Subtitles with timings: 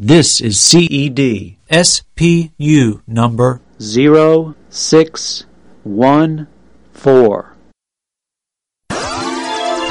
[0.00, 6.46] This is CED SPU number 0614.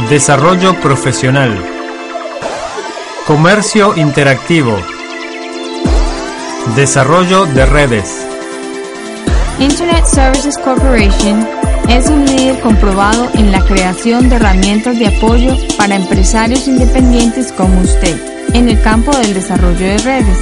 [0.10, 1.52] Desarrollo profesional.
[3.28, 4.78] Comercio interactivo.
[6.78, 8.26] Desarrollo de redes.
[9.60, 11.46] Internet Services Corporation
[11.90, 17.82] es un líder comprobado en la creación de herramientas de apoyo para empresarios independientes como
[17.82, 20.38] usted en el campo del desarrollo de redes.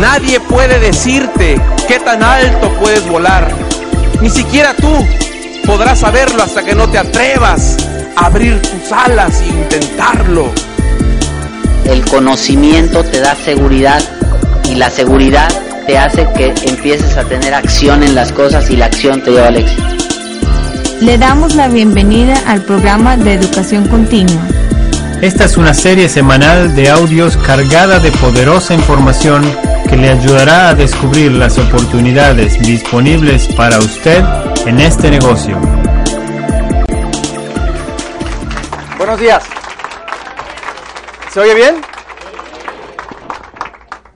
[0.00, 3.52] Nadie puede decirte qué tan alto puedes volar.
[4.20, 4.92] Ni siquiera tú
[5.66, 7.76] podrás saberlo hasta que no te atrevas
[8.16, 10.52] a abrir tus alas e intentarlo.
[11.84, 14.02] El conocimiento te da seguridad
[14.70, 15.48] y la seguridad
[15.86, 19.48] te hace que empieces a tener acción en las cosas y la acción te lleva
[19.48, 19.82] al éxito.
[21.00, 24.57] Le damos la bienvenida al programa de educación continua.
[25.20, 29.42] Esta es una serie semanal de audios cargada de poderosa información
[29.90, 34.22] que le ayudará a descubrir las oportunidades disponibles para usted
[34.64, 35.58] en este negocio.
[38.96, 39.44] Buenos días.
[41.32, 41.82] ¿Se oye bien?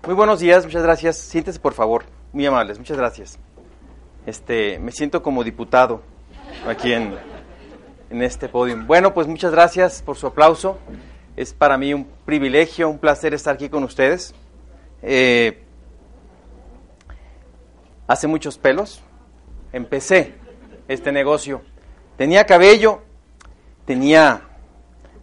[0.07, 1.17] Muy buenos días, muchas gracias.
[1.17, 3.41] Siéntese por favor, muy amables, muchas gracias.
[4.25, 6.01] Este, me siento como diputado
[6.69, 7.17] aquí en,
[8.13, 8.77] en este podio.
[8.85, 10.79] Bueno, pues muchas gracias por su aplauso.
[11.35, 14.35] Es para mí un privilegio, un placer estar aquí con ustedes.
[15.01, 15.65] Eh,
[18.07, 19.03] hace muchos pelos
[19.73, 20.35] empecé
[20.89, 21.63] este negocio.
[22.19, 23.01] Tenía cabello,
[23.87, 24.43] tenía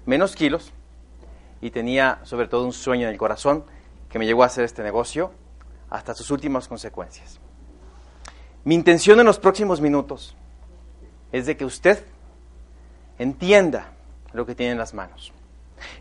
[0.07, 0.73] menos kilos
[1.61, 3.65] y tenía sobre todo un sueño en el corazón
[4.09, 5.31] que me llevó a hacer este negocio
[5.91, 7.39] hasta sus últimas consecuencias.
[8.63, 10.35] Mi intención en los próximos minutos
[11.31, 12.03] es de que usted
[13.19, 13.91] entienda
[14.33, 15.31] lo que tiene en las manos.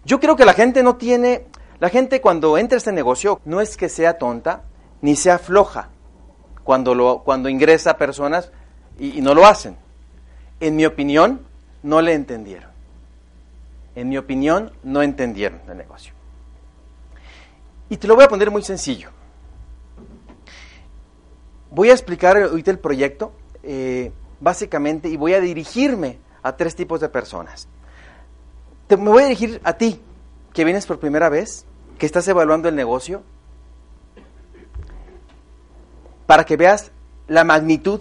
[0.04, 1.46] Yo creo que la gente no tiene,
[1.80, 4.62] la gente cuando entra a este negocio no es que sea tonta
[5.02, 5.90] ni sea floja
[6.64, 8.50] cuando, lo, cuando ingresa personas
[8.98, 9.76] y, y no lo hacen.
[10.60, 11.46] En mi opinión,
[11.82, 12.70] no le entendieron.
[13.94, 16.12] En mi opinión, no entendieron el negocio.
[17.88, 19.10] Y te lo voy a poner muy sencillo.
[21.70, 23.32] Voy a explicar ahorita el proyecto,
[23.62, 27.68] eh, básicamente, y voy a dirigirme a tres tipos de personas.
[28.86, 30.00] Te, me voy a dirigir a ti,
[30.52, 31.66] que vienes por primera vez,
[31.98, 33.22] que estás evaluando el negocio,
[36.26, 36.92] para que veas
[37.26, 38.00] la magnitud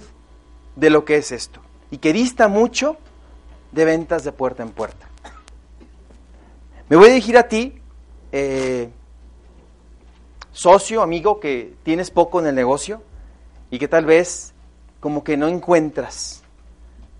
[0.76, 1.62] de lo que es esto,
[1.92, 2.98] y que dista mucho
[3.72, 5.08] de ventas de puerta en puerta.
[6.90, 7.82] Me voy a dirigir a ti,
[8.32, 8.90] eh,
[10.52, 13.02] socio, amigo, que tienes poco en el negocio
[13.70, 14.54] y que tal vez
[15.00, 16.44] como que no encuentras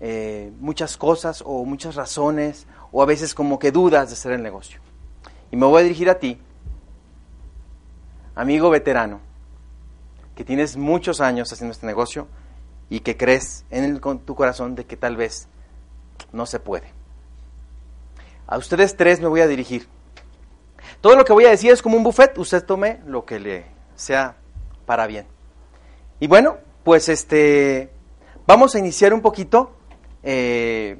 [0.00, 4.42] eh, muchas cosas o muchas razones o a veces como que dudas de hacer el
[4.42, 4.80] negocio.
[5.50, 6.40] Y me voy a dirigir a ti,
[8.34, 9.20] amigo veterano,
[10.36, 12.28] que tienes muchos años haciendo este negocio
[12.88, 15.48] y que crees en el, tu corazón de que tal vez
[16.32, 16.92] no se puede.
[18.46, 19.88] A ustedes tres me voy a dirigir.
[21.00, 23.66] Todo lo que voy a decir es como un buffet, usted tome lo que le
[23.94, 24.36] sea
[24.86, 25.26] para bien.
[26.20, 27.90] Y bueno, pues este,
[28.46, 29.77] vamos a iniciar un poquito
[30.30, 30.98] eh,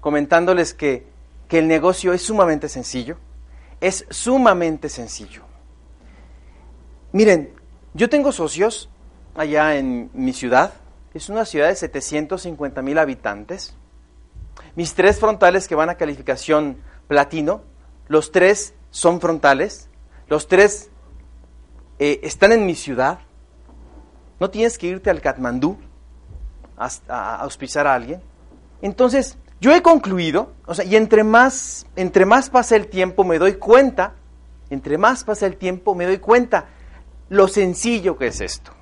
[0.00, 1.06] comentándoles que,
[1.48, 3.16] que el negocio es sumamente sencillo,
[3.80, 5.44] es sumamente sencillo.
[7.12, 7.54] Miren,
[7.94, 8.90] yo tengo socios
[9.34, 10.74] allá en mi ciudad,
[11.14, 13.74] es una ciudad de 750 mil habitantes.
[14.76, 16.76] Mis tres frontales que van a calificación
[17.08, 17.62] platino
[18.08, 19.88] los tres son frontales,
[20.28, 20.90] los tres
[21.98, 23.20] eh, están en mi ciudad.
[24.40, 25.78] No tienes que irte al Katmandú
[26.76, 28.20] a, auspiciar a alguien.
[28.82, 33.38] Entonces, yo he concluido, o sea, y entre más, entre más pasa el tiempo me
[33.38, 34.14] doy cuenta,
[34.70, 36.66] entre más pasa el tiempo me doy cuenta
[37.28, 38.72] lo sencillo que es esto.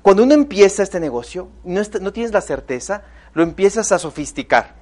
[0.00, 3.02] Cuando uno empieza este negocio, no, no tienes la certeza,
[3.34, 4.74] lo empiezas a sofisticar.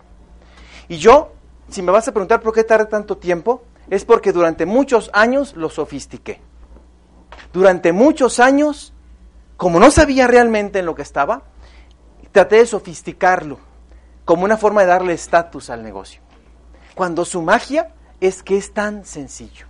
[0.89, 1.33] Y yo
[1.71, 5.55] si me vas a preguntar por qué tardé tanto tiempo, es porque durante muchos años
[5.57, 6.41] lo sofistiqué.
[7.53, 8.93] Durante muchos años,
[9.57, 11.45] como no sabía realmente en lo que estaba,
[12.33, 13.59] traté de sofisticarlo
[14.25, 16.21] como una forma de darle estatus al negocio.
[16.95, 19.67] Cuando su magia es que es tan sencillo.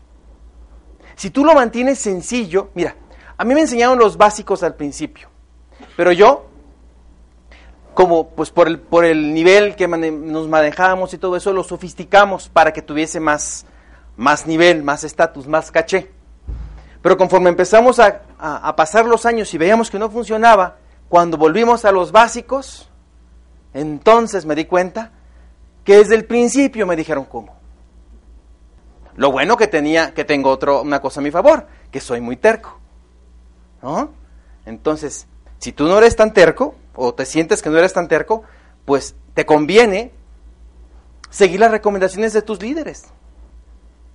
[1.17, 2.97] Si tú lo mantienes sencillo, mira,
[3.37, 5.29] a mí me enseñaron los básicos al principio,
[5.97, 6.51] pero yo
[7.95, 12.49] como pues por el, por el nivel que nos manejábamos y todo eso, lo sofisticamos
[12.49, 13.67] para que tuviese más,
[14.17, 16.11] más nivel, más estatus, más caché.
[17.03, 20.77] Pero conforme empezamos a, a, pasar los años y veíamos que no funcionaba,
[21.11, 22.89] cuando volvimos a los básicos,
[23.75, 25.11] entonces me di cuenta
[25.83, 27.57] que desde el principio me dijeron cómo.
[29.17, 32.37] Lo bueno que tenía, que tengo otro, una cosa a mi favor, que soy muy
[32.37, 32.79] terco.
[33.83, 34.11] ¿No?
[34.65, 35.27] Entonces,
[35.59, 38.45] si tú no eres tan terco, o te sientes que no eres tan terco,
[38.85, 40.13] pues te conviene
[41.29, 43.07] seguir las recomendaciones de tus líderes,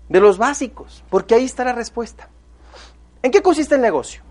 [0.07, 2.29] de los básicos, porque ahí está la respuesta.
[3.21, 4.21] ¿En qué consiste el negocio?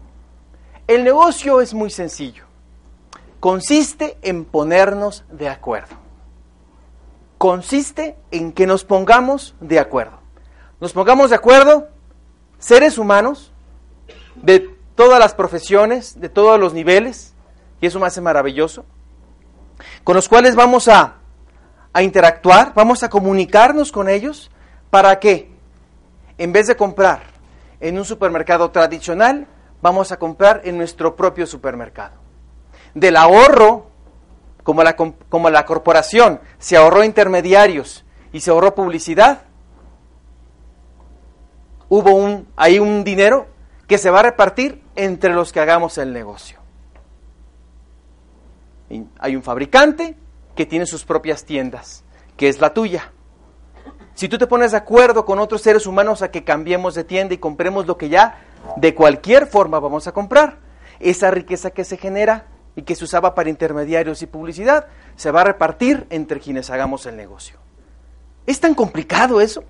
[0.87, 2.54] El negocio es muy sencillo.
[3.45, 5.97] Consiste en ponernos de acuerdo.
[7.37, 10.19] Consiste en que nos pongamos de acuerdo.
[10.81, 11.89] Nos pongamos de acuerdo
[12.59, 13.53] seres humanos
[14.37, 17.35] de todas las profesiones, de todos los niveles,
[17.83, 18.87] y eso me hace maravilloso,
[20.05, 21.17] con los cuales vamos a,
[21.93, 24.51] a interactuar, vamos a comunicarnos con ellos,
[24.89, 25.53] ¿para que
[26.39, 27.25] En vez de comprar
[27.79, 29.47] en un supermercado tradicional,
[29.83, 32.24] vamos a comprar en nuestro propio supermercado.
[32.95, 33.87] Del ahorro,
[34.63, 39.43] como la, corporación se ahorró intermediarios y se ahorró publicidad,
[41.89, 43.47] hubo un, hay un dinero
[43.87, 46.59] que se va a repartir entre los que hagamos el negocio.
[49.19, 50.17] Hay un fabricante
[50.55, 52.05] que tiene sus propias tiendas,
[52.37, 53.13] que es la tuya.
[54.15, 57.35] Si tú te pones de acuerdo con otros seres humanos a que cambiemos de tienda
[57.35, 58.39] y compremos lo que ya
[58.77, 60.59] de cualquier forma vamos a comprar,
[61.01, 62.47] esa riqueza que se genera
[62.77, 64.87] y que se usaba para intermediarios y publicidad
[65.17, 67.59] se va a repartir entre quienes hagamos el negocio.
[68.47, 69.65] ¿Es tan complicado eso,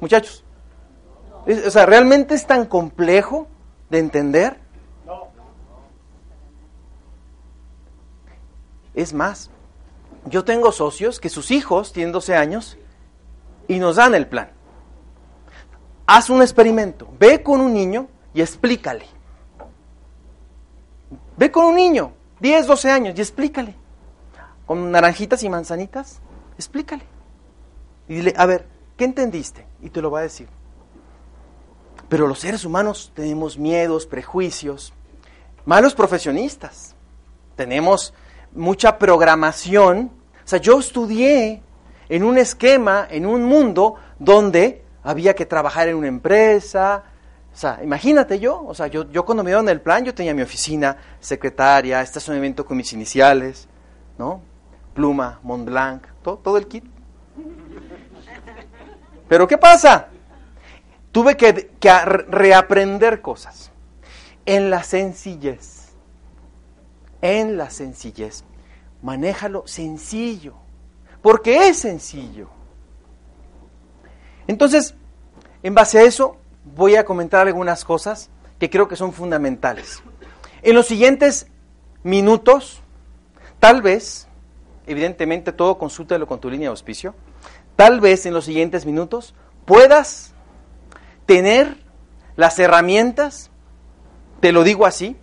[0.00, 0.44] muchachos?
[1.66, 3.46] o sea, ¿realmente es tan complejo
[3.88, 4.58] de entender?
[8.94, 9.50] Es más,
[10.26, 12.76] yo tengo socios que sus hijos tienen 12 años
[13.68, 14.50] y nos dan el plan.
[16.06, 19.06] Haz un experimento, ve con un niño y explícale.
[21.36, 23.74] Ve con un niño, 10, 12 años, y explícale.
[24.66, 26.20] Con naranjitas y manzanitas,
[26.56, 27.02] explícale.
[28.08, 28.66] Y dile, a ver,
[28.96, 29.66] ¿qué entendiste?
[29.82, 30.48] Y te lo va a decir.
[32.08, 34.92] Pero los seres humanos tenemos miedos, prejuicios,
[35.64, 36.96] malos profesionistas.
[37.56, 38.14] Tenemos
[38.52, 40.10] mucha programación.
[40.44, 41.62] O sea, yo estudié
[42.08, 47.04] en un esquema, en un mundo donde había que trabajar en una empresa.
[47.52, 50.32] O sea, imagínate yo, o sea, yo, yo cuando me dieron el plan, yo tenía
[50.34, 53.68] mi oficina, secretaria, estacionamiento con mis iniciales,
[54.18, 54.40] ¿no?
[54.94, 56.84] Pluma, Mont Blanc, todo, todo el kit.
[59.28, 60.08] Pero ¿qué pasa?
[61.12, 63.70] Tuve que, que reaprender cosas
[64.46, 65.80] en la sencillez
[67.22, 68.44] en la sencillez.
[69.02, 70.54] Manéjalo sencillo,
[71.22, 72.48] porque es sencillo.
[74.46, 74.94] Entonces,
[75.62, 80.02] en base a eso, voy a comentar algunas cosas que creo que son fundamentales.
[80.62, 81.46] En los siguientes
[82.02, 82.82] minutos,
[83.58, 84.28] tal vez,
[84.86, 87.14] evidentemente todo consúltalo con tu línea de auspicio,
[87.76, 89.34] tal vez en los siguientes minutos
[89.64, 90.34] puedas
[91.26, 91.78] tener
[92.36, 93.50] las herramientas,
[94.40, 95.16] te lo digo así,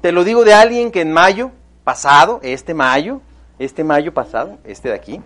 [0.00, 1.50] te lo digo de alguien que en mayo
[1.84, 3.20] pasado, este mayo,
[3.58, 5.22] este mayo pasado, este de aquí,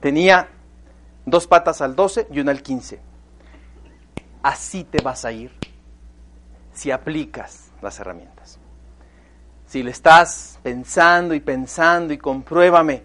[0.00, 0.48] tenía
[1.26, 3.13] dos patas al 12 y una al 15.
[4.44, 5.50] Así te vas a ir
[6.74, 8.58] si aplicas las herramientas.
[9.66, 13.04] Si le estás pensando y pensando y compruébame.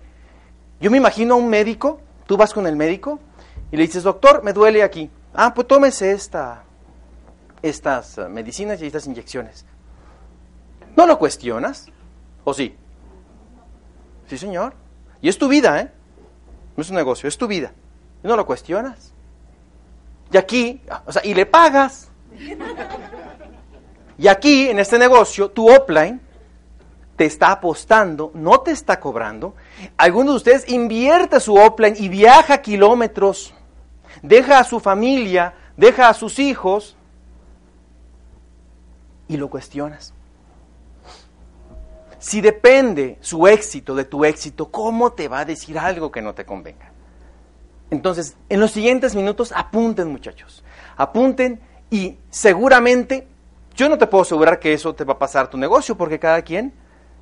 [0.81, 3.21] Yo me imagino a un médico, tú vas con el médico
[3.71, 5.09] y le dices, doctor, me duele aquí.
[5.33, 6.65] Ah, pues tómese esta,
[7.62, 9.65] estas eh, medicinas y estas inyecciones.
[10.98, 11.88] ¿No lo cuestionas?
[12.43, 12.75] ¿O sí?
[14.27, 14.74] Sí, señor.
[15.22, 15.89] Y es tu vida, ¿eh?
[16.75, 17.72] No es un negocio, es tu vida.
[18.25, 19.13] ¿Y no lo cuestionas?
[20.31, 22.09] Y aquí, o sea, y le pagas.
[24.17, 26.21] Y aquí, en este negocio, tu offline
[27.15, 29.55] te está apostando, no te está cobrando.
[29.98, 33.53] Algunos de ustedes invierte su offline y viaja kilómetros,
[34.21, 36.95] deja a su familia, deja a sus hijos
[39.27, 40.13] y lo cuestionas.
[42.19, 46.33] Si depende su éxito de tu éxito, ¿cómo te va a decir algo que no
[46.33, 46.91] te convenga?
[47.91, 50.63] Entonces, en los siguientes minutos, apunten muchachos,
[50.96, 53.27] apunten y seguramente,
[53.75, 56.41] yo no te puedo asegurar que eso te va a pasar tu negocio porque cada
[56.41, 56.74] quien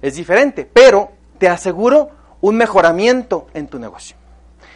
[0.01, 4.17] es diferente, pero te aseguro un mejoramiento en tu negocio.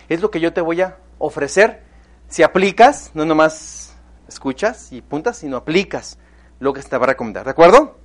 [0.08, 1.84] Es lo que yo te voy a ofrecer
[2.28, 3.94] si aplicas, no nomás
[4.28, 6.18] escuchas y puntas, sino aplicas
[6.60, 7.44] lo que te va a recomendar.
[7.44, 7.98] ¿De acuerdo?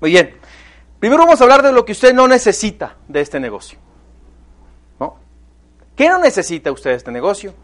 [0.00, 0.34] Muy bien.
[0.98, 3.78] Primero vamos a hablar de lo que usted no necesita de este negocio.
[5.96, 7.54] ¿Qué no necesita usted este negocio?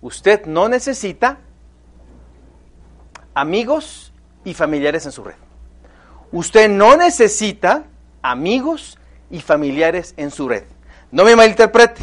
[0.00, 1.38] Usted no necesita
[3.34, 4.12] amigos
[4.44, 5.36] y familiares en su red.
[6.32, 7.84] Usted no necesita
[8.20, 8.98] amigos
[9.30, 10.64] y familiares en su red.
[11.10, 12.02] No me malinterprete.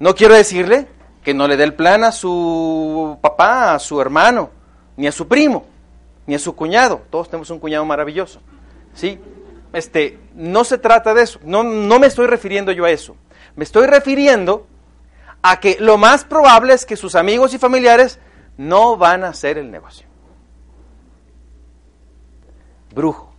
[0.00, 0.88] No quiero decirle
[1.22, 4.50] que no le dé el plan a su papá, a su hermano,
[4.96, 5.66] ni a su primo,
[6.26, 7.02] ni a su cuñado.
[7.10, 8.40] Todos tenemos un cuñado maravilloso.
[8.94, 9.18] ¿Sí?
[9.72, 11.40] Este, no se trata de eso.
[11.44, 13.16] No, no me estoy refiriendo yo a eso.
[13.56, 14.66] Me estoy refiriendo
[15.46, 18.18] a que lo más probable es que sus amigos y familiares
[18.56, 20.06] no van a hacer el negocio.
[22.94, 23.30] Brujo.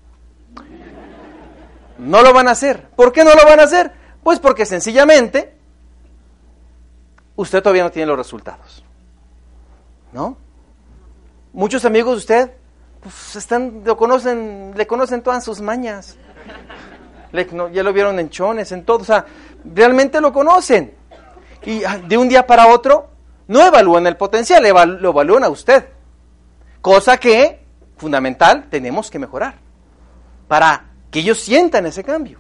[1.98, 2.90] No lo van a hacer.
[2.90, 3.92] ¿Por qué no lo van a hacer?
[4.22, 5.58] Pues porque sencillamente
[7.36, 8.86] usted todavía no tiene los resultados.
[10.14, 10.38] ¿No?
[11.54, 12.52] Muchos amigos de usted
[13.02, 16.18] pues, están, lo conocen, le conocen todas sus mañas.
[17.34, 19.00] ya lo vieron en chones, en todo.
[19.00, 19.26] O sea,
[19.74, 21.04] realmente lo conocen.
[21.66, 23.10] Y ah, de un día para otro
[23.48, 24.64] no evalúan el potencial,
[25.00, 25.88] lo evalúan a usted.
[26.82, 27.66] Cosa que,
[27.98, 29.56] fundamental, tenemos que mejorar.
[30.48, 32.40] Para que ellos sientan ese cambio.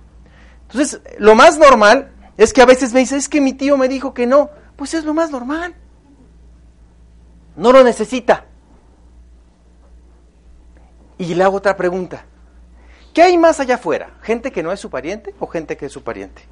[0.67, 3.87] Entonces, lo más normal es que a veces me dice, es que mi tío me
[3.87, 4.49] dijo que no.
[4.75, 5.75] Pues es lo más normal.
[7.55, 8.45] No lo necesita.
[11.17, 12.25] Y le hago otra pregunta.
[13.13, 14.17] ¿Qué hay más allá afuera?
[14.21, 16.43] ¿Gente que no es su pariente o gente que es su pariente?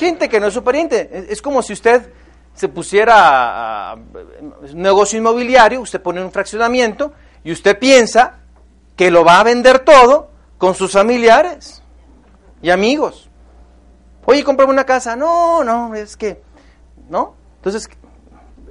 [0.00, 1.26] Gente que no es su pariente.
[1.28, 2.10] Es como si usted
[2.54, 7.12] se pusiera a un negocio inmobiliario, usted pone un fraccionamiento
[7.44, 8.38] y usted piensa
[8.96, 11.82] que lo va a vender todo con sus familiares
[12.62, 13.28] y amigos.
[14.24, 15.16] Oye, comprame una casa.
[15.16, 16.40] No, no, es que,
[17.10, 17.34] ¿no?
[17.56, 17.86] Entonces,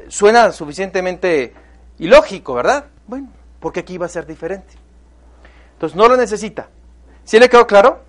[0.07, 1.53] suena suficientemente
[1.99, 2.85] ilógico, ¿verdad?
[3.05, 4.73] Bueno, porque aquí va a ser diferente.
[5.73, 6.69] Entonces, no lo necesita.
[7.23, 7.99] ¿Sí le quedó claro?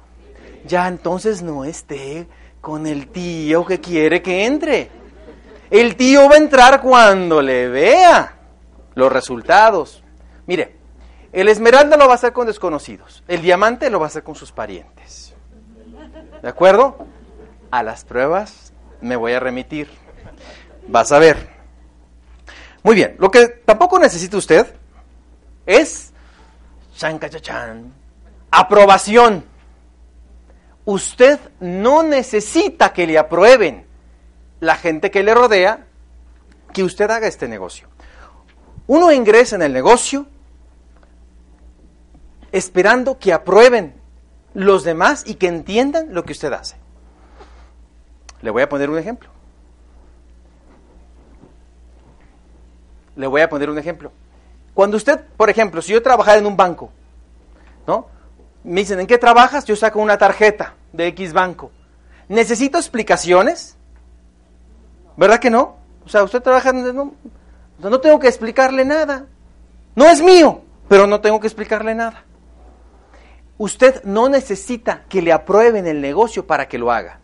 [0.65, 2.27] Ya entonces no esté
[2.61, 4.91] con el tío que quiere que entre.
[5.71, 8.37] El tío va a entrar cuando le vea
[8.95, 10.03] los resultados.
[10.47, 10.77] Mire,
[11.33, 14.35] el esmeralda lo va a hacer con desconocidos, el diamante lo va a hacer con
[14.35, 15.35] sus parientes.
[16.43, 17.07] ¿De acuerdo?
[17.71, 19.89] A las pruebas me voy a remitir.
[20.89, 21.49] Vas a ver.
[22.83, 24.75] Muy bien, lo que tampoco necesita usted
[25.67, 26.13] es
[26.97, 27.93] chan,
[28.51, 29.45] aprobación.
[30.91, 33.87] Usted no necesita que le aprueben
[34.59, 35.87] la gente que le rodea
[36.73, 37.87] que usted haga este negocio.
[38.89, 40.27] Uno ingresa en el negocio
[42.51, 43.95] esperando que aprueben
[44.53, 46.75] los demás y que entiendan lo que usted hace.
[48.43, 49.31] Le voy a poner un ejemplo.
[53.15, 54.11] Le voy a poner un ejemplo.
[54.75, 56.91] Cuando usted, por ejemplo, si yo trabajara en un banco,
[57.87, 58.09] ¿no?
[58.63, 59.65] Me dicen, ¿en qué trabajas?
[59.65, 61.71] Yo saco una tarjeta de X banco.
[62.29, 63.77] ¿Necesito explicaciones?
[65.17, 65.77] ¿Verdad que no?
[66.05, 67.15] O sea, usted trabaja, no,
[67.79, 69.27] no tengo que explicarle nada.
[69.95, 72.25] No es mío, pero no tengo que explicarle nada.
[73.59, 77.21] Usted no necesita que le aprueben el negocio para que lo haga.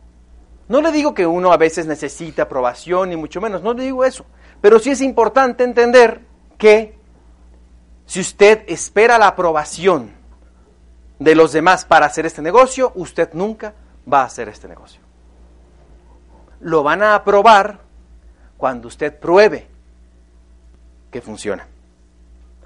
[0.69, 4.05] No le digo que uno a veces necesita aprobación, ni mucho menos, no le digo
[4.05, 4.27] eso.
[4.61, 6.23] Pero sí es importante entender
[6.59, 6.99] que
[8.07, 10.16] si usted espera la aprobación
[11.19, 13.75] de los demás para hacer este negocio, usted nunca
[14.11, 15.01] va a hacer este negocio.
[16.61, 17.81] Lo van a aprobar
[18.57, 19.67] cuando usted pruebe
[21.11, 21.67] que funciona.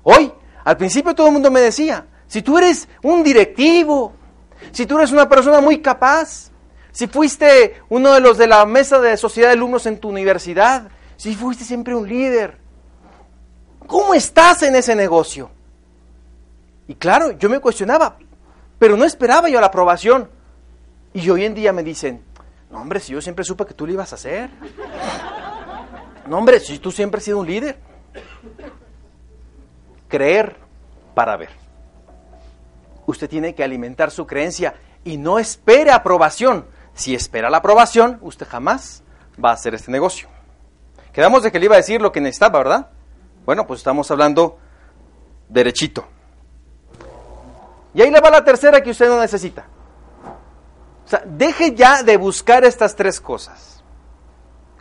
[0.03, 0.33] Hoy,
[0.65, 4.13] al principio todo el mundo me decía, si tú eres un directivo,
[4.73, 6.51] si tú eres una persona muy capaz,
[6.93, 10.89] si fuiste uno de los de la mesa de sociedad de alumnos en tu universidad,
[11.17, 12.59] si fuiste siempre un líder,
[13.87, 15.51] ¿cómo estás en ese negocio?
[16.89, 18.17] Y claro, yo me cuestionaba,
[18.81, 20.29] pero no esperaba yo la aprobación.
[21.15, 22.25] Y hoy en día me dicen,
[22.69, 24.51] no hombre, si yo siempre supe que tú lo ibas a hacer.
[26.27, 27.79] No hombre, si tú siempre has sido un líder.
[30.09, 30.57] Creer
[31.15, 31.61] para ver
[33.11, 36.67] usted tiene que alimentar su creencia y no espere aprobación.
[36.95, 39.03] Si espera la aprobación, usted jamás
[39.43, 40.29] va a hacer este negocio.
[41.13, 42.91] Quedamos de que le iba a decir lo que necesitaba, ¿verdad?
[43.45, 44.59] Bueno, pues estamos hablando
[45.49, 46.07] derechito.
[47.95, 49.67] Y ahí le va la tercera que usted no necesita.
[51.05, 53.83] O sea, deje ya de buscar estas tres cosas.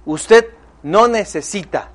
[0.06, 0.48] Usted
[0.84, 1.90] no necesita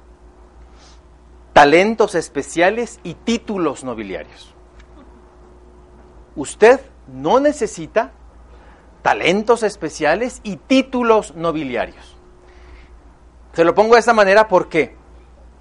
[1.53, 4.55] talentos especiales y títulos nobiliarios
[6.37, 8.13] usted no necesita
[9.03, 12.17] talentos especiales y títulos nobiliarios.
[13.53, 14.97] Se lo pongo de esta manera ¿por qué?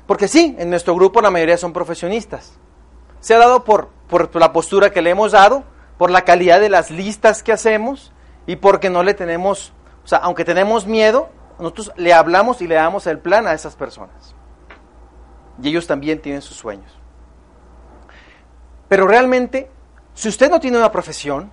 [0.07, 2.53] Porque sí, en nuestro grupo la mayoría son profesionistas.
[3.19, 5.63] Se ha dado por, por la postura que le hemos dado,
[5.97, 8.11] por la calidad de las listas que hacemos
[8.45, 12.75] y porque no le tenemos, o sea, aunque tenemos miedo, nosotros le hablamos y le
[12.75, 14.35] damos el plan a esas personas.
[15.61, 16.91] Y ellos también tienen sus sueños.
[18.87, 19.71] Pero realmente
[20.13, 21.49] si usted no tiene una profesión,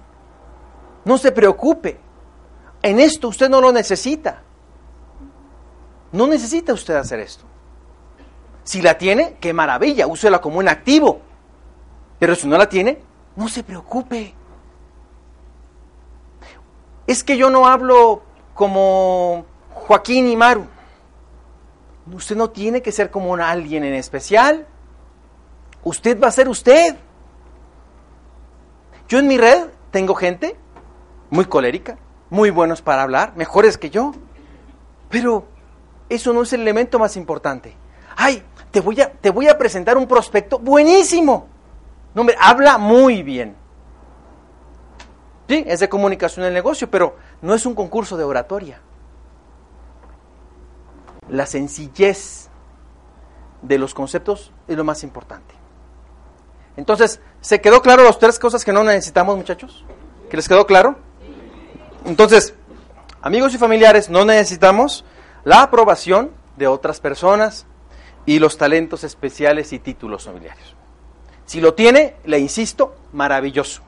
[1.05, 1.99] no se preocupe.
[2.83, 4.43] En esto usted no lo necesita.
[6.13, 7.45] No necesita usted hacer esto.
[8.65, 11.23] Si la tiene, qué maravilla, úsela como un activo.
[12.21, 13.01] Pero si no la tiene,
[13.35, 14.35] no se preocupe.
[17.07, 18.23] Es que yo no hablo
[18.55, 20.67] como Joaquín y Maru.
[22.13, 24.67] Usted no tiene que ser como alguien en especial.
[25.83, 26.97] Usted va a ser usted.
[29.09, 30.57] Yo en mi red tengo gente
[31.31, 31.97] muy colérica,
[32.29, 34.13] muy buenos para hablar, mejores que yo.
[35.09, 35.47] Pero
[36.11, 37.75] eso no es el elemento más importante.
[38.15, 41.49] Ay, te voy a, te voy a presentar un prospecto buenísimo.
[42.15, 43.57] No, hombre, habla muy bien.
[45.49, 48.81] Sí, es de comunicación el negocio, pero no es un concurso de oratoria.
[51.29, 52.49] La sencillez
[53.63, 55.55] de los conceptos es lo más importante.
[56.77, 59.85] Entonces, ¿se quedó claro las tres cosas que no necesitamos, muchachos?
[60.31, 60.97] ¿Que les quedó claro?
[62.05, 62.55] Entonces,
[63.21, 65.05] amigos y familiares, no necesitamos
[65.45, 67.67] la aprobación de otras personas
[68.25, 70.80] y los talentos especiales y títulos nobiliarios.
[71.51, 73.83] Si lo tiene, le insisto, maravilloso,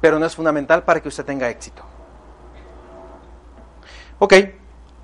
[0.00, 1.82] pero no es fundamental para que usted tenga éxito.
[4.20, 4.34] Ok,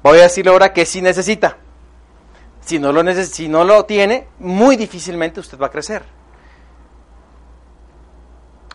[0.01, 1.57] voy a decirle ahora que sí necesita.
[2.61, 6.05] Si no, lo si no lo tiene, muy difícilmente usted va a crecer.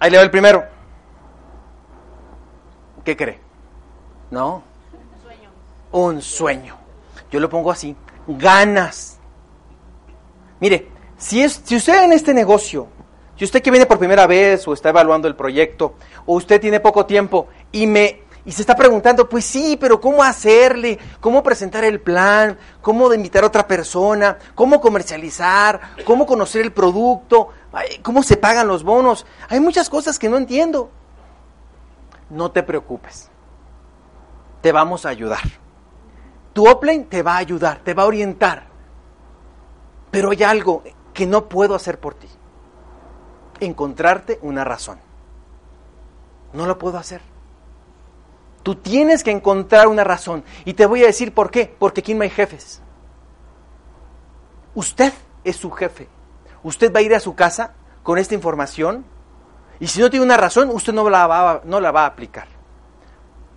[0.02, 0.66] Ahí le va el primero.
[3.06, 3.40] ¿Qué cree?
[4.30, 4.62] No.
[4.92, 5.50] Un sueño.
[5.94, 6.78] Un sueño.
[7.32, 7.96] Yo lo pongo así.
[8.28, 9.20] Ganas.
[10.60, 12.88] Mire, si, es, si usted en este negocio,
[13.38, 15.94] si usted que viene por primera vez o está evaluando el proyecto,
[16.26, 20.24] o usted tiene poco tiempo y me y se está preguntando, pues sí, pero ¿cómo
[20.24, 20.98] hacerle?
[21.20, 22.58] ¿Cómo presentar el plan?
[22.82, 24.38] ¿Cómo invitar a otra persona?
[24.56, 25.80] ¿Cómo comercializar?
[26.04, 27.50] ¿Cómo conocer el producto?
[28.02, 29.26] ¿Cómo se pagan los bonos?
[29.50, 30.90] Hay muchas cosas que no entiendo.
[32.30, 33.30] No te preocupes.
[34.62, 35.44] Te vamos a ayudar.
[36.54, 38.68] Tu Oplen te va a ayudar, te va a orientar.
[40.12, 40.82] Pero hay algo
[41.20, 42.30] que no puedo hacer por ti.
[43.60, 45.00] Encontrarte una razón.
[46.54, 47.20] No lo puedo hacer.
[48.64, 50.46] Tú tienes que encontrar una razón.
[50.64, 51.76] Y te voy a decir por qué.
[51.78, 52.82] Porque aquí no hay jefes.
[54.74, 55.12] Usted
[55.44, 56.08] es su jefe.
[56.64, 59.04] Usted va a ir a su casa con esta información.
[59.82, 62.48] Y si no tiene una razón, usted no la va, a aplicar.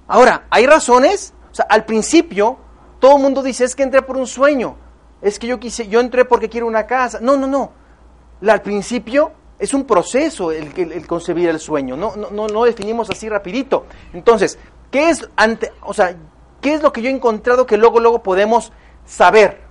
[0.09, 1.33] Ahora, hay razones.
[1.53, 2.59] O sea, al principio,
[2.99, 4.75] todo el mundo dice, es que entré por un sueño.
[5.23, 7.21] Es que yo quise, yo entré porque quiero una casa.
[7.23, 7.73] No, no, no.
[8.47, 11.97] al principio es un proceso el, el, concebir el sueño.
[11.97, 13.87] No, no, no, no definimos así rapidito.
[14.13, 14.59] Entonces,
[14.93, 16.15] ¿Qué es, ante, o sea,
[16.61, 18.73] ¿qué es lo que yo he encontrado que luego, luego podemos
[19.07, 19.63] saber?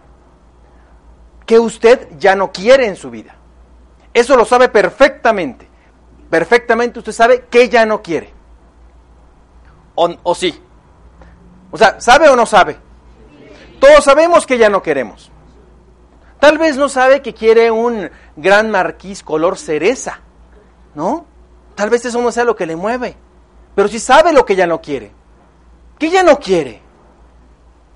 [1.46, 3.36] Que usted ya no quiere en su vida.
[4.16, 5.70] Eso lo sabe perfectamente.
[6.30, 8.34] Perfectamente usted sabe que ya no quiere.
[9.94, 10.60] O, o sí.
[11.70, 12.78] O sea, ¿sabe o no sabe?
[13.80, 15.32] Todos sabemos que ya no queremos.
[16.42, 20.22] Tal vez no sabe que quiere un gran marquís color cereza,
[20.96, 21.28] ¿no?
[21.76, 23.16] Tal vez eso no sea lo que le mueve.
[23.76, 25.12] Pero si sabe lo que ella no quiere,
[26.00, 26.82] ¿qué ella no quiere?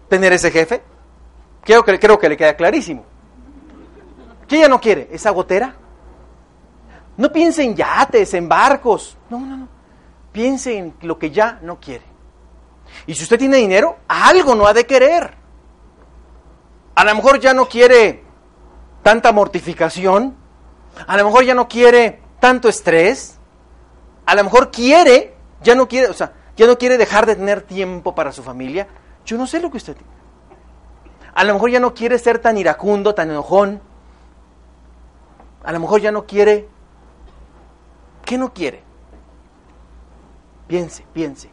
[0.09, 0.83] ¿Tener ese jefe?
[1.63, 3.03] Creo que, creo que le queda clarísimo.
[4.47, 5.09] ¿Qué ella no quiere?
[5.11, 5.75] ¿Esa gotera?
[7.17, 9.17] No piense en yates, en barcos.
[9.27, 9.67] No, no, no.
[10.31, 12.05] Piense en lo que ya no quiere.
[13.07, 15.33] Y si usted tiene dinero, algo no ha de querer.
[16.93, 18.24] A lo mejor ya no quiere
[19.05, 20.35] tanta mortificación.
[21.05, 23.37] A lo mejor ya no quiere tanto estrés.
[24.25, 27.61] A lo mejor quiere ya no quiere, o sea, ya no quiere dejar de tener
[27.61, 28.87] tiempo para su familia.
[29.23, 30.11] Yo no sé lo que usted tiene.
[31.35, 33.79] A lo mejor ya no quiere ser tan iracundo, tan enojón.
[35.63, 36.67] A lo mejor ya no quiere.
[38.23, 38.81] ¿Qué no quiere?
[40.67, 41.51] Piense, piense.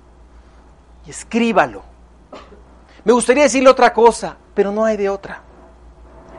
[1.05, 1.83] Y escríbalo.
[3.05, 5.43] Me gustaría decirle otra cosa, pero no hay de otra.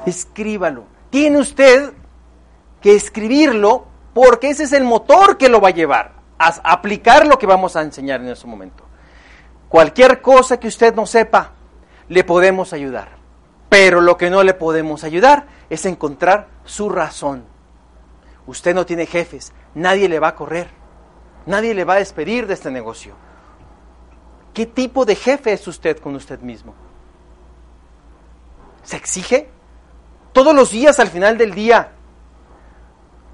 [0.07, 0.92] Escríbalo.
[1.13, 1.93] Tiene usted
[2.81, 6.23] que escribirlo porque ese es el motor que lo va a llevar
[6.63, 8.83] aplicar lo que vamos a enseñar en este momento.
[9.69, 11.51] Cualquier cosa que usted no sepa,
[12.09, 13.09] le podemos ayudar.
[13.69, 17.45] Pero lo que no le podemos ayudar es encontrar su razón.
[18.47, 20.71] Usted no tiene jefes, nadie le va a correr,
[21.45, 23.13] nadie le va a despedir de este negocio.
[24.51, 26.73] ¿Qué tipo de jefe es usted con usted mismo?
[28.81, 29.52] ¿Se exige?
[30.33, 31.93] Todos los días al final del día,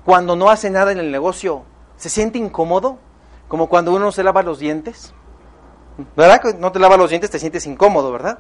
[0.06, 1.66] cuando no hace nada en el negocio,
[2.00, 2.98] ¿Se siente incómodo?
[3.50, 5.14] Como cuando uno se lava los dientes.
[6.16, 6.42] ¿Verdad?
[6.42, 8.40] Que no te lavas los dientes, te sientes incómodo, ¿verdad?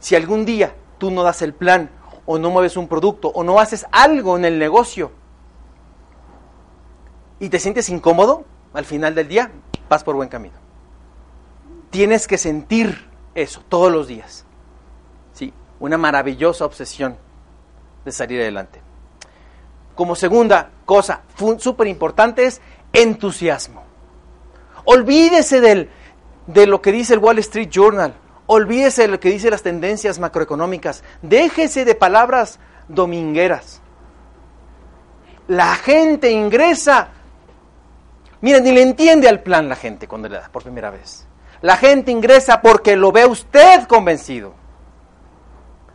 [0.00, 1.88] Si algún día tú no das el plan,
[2.26, 5.12] o no mueves un producto, o no haces algo en el negocio,
[7.38, 8.44] y te sientes incómodo,
[8.74, 9.52] al final del día
[9.88, 10.56] vas por buen camino.
[11.90, 14.46] Tienes que sentir eso todos los días.
[15.80, 17.16] Una maravillosa obsesión
[18.04, 18.80] de salir adelante.
[19.94, 21.22] Como segunda cosa
[21.58, 22.60] súper importante es
[22.92, 23.84] entusiasmo.
[24.84, 25.90] Olvídese del,
[26.46, 28.14] de lo que dice el Wall Street Journal.
[28.46, 31.04] Olvídese de lo que dice las tendencias macroeconómicas.
[31.22, 33.80] Déjese de palabras domingueras.
[35.48, 37.08] La gente ingresa.
[38.40, 41.26] Miren, ni le entiende al plan la gente cuando le da por primera vez.
[41.60, 44.54] La gente ingresa porque lo ve usted convencido.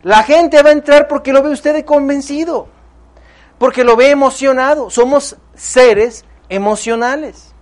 [0.06, 2.68] La gente va a entrar porque lo ve usted convencido.
[3.58, 4.88] Porque lo ve emocionado.
[4.88, 7.52] Somos seres emocionales.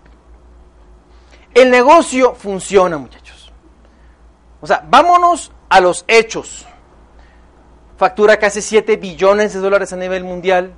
[1.55, 3.51] El negocio funciona, muchachos.
[4.61, 6.67] O sea, vámonos a los hechos.
[7.97, 10.75] Factura casi 7 billones de dólares a nivel mundial.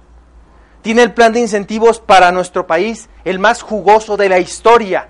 [0.83, 5.09] Tiene el plan de incentivos para nuestro país, el más jugoso de la historia.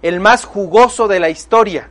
[0.00, 1.90] El más jugoso de la historia.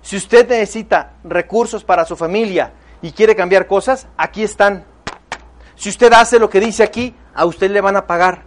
[0.00, 4.84] Si usted necesita recursos para su familia y quiere cambiar cosas, aquí están.
[5.74, 8.44] Si usted hace lo que dice aquí, a usted le van a pagar.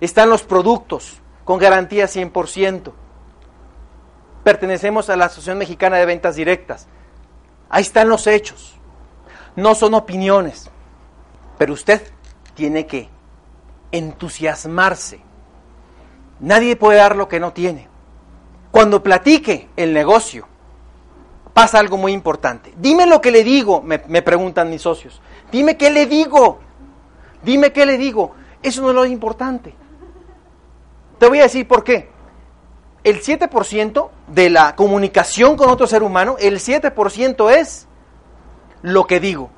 [0.00, 2.92] Están los productos con garantía 100%.
[4.42, 6.88] Pertenecemos a la Asociación Mexicana de Ventas Directas.
[7.68, 8.78] Ahí están los hechos.
[9.54, 10.70] No son opiniones.
[11.58, 12.02] Pero usted
[12.54, 13.08] tiene que
[13.92, 15.20] entusiasmarse.
[16.40, 17.88] Nadie puede dar lo que no tiene.
[18.70, 20.48] Cuando platique el negocio,
[21.52, 22.72] pasa algo muy importante.
[22.76, 25.20] Dime lo que le digo, me, me, preguntan mis socios.
[25.50, 26.60] Dime qué le digo.
[27.42, 28.32] Dime qué le digo.
[28.62, 29.74] Eso no es lo importante.
[31.18, 32.10] Te voy a decir por qué.
[33.02, 37.86] El 7% de la comunicación con otro ser humano, el 7% es
[38.82, 39.50] lo que digo,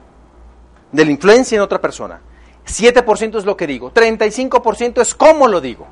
[0.93, 2.21] de la influencia en otra persona.
[2.67, 3.93] 7% es lo que digo.
[3.93, 5.87] 35% es cómo lo digo.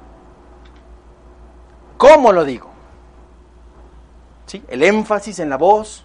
[1.96, 2.69] ¿Cómo lo digo?
[4.68, 6.04] El énfasis en la voz,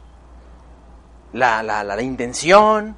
[1.33, 2.95] la, la, la, intención.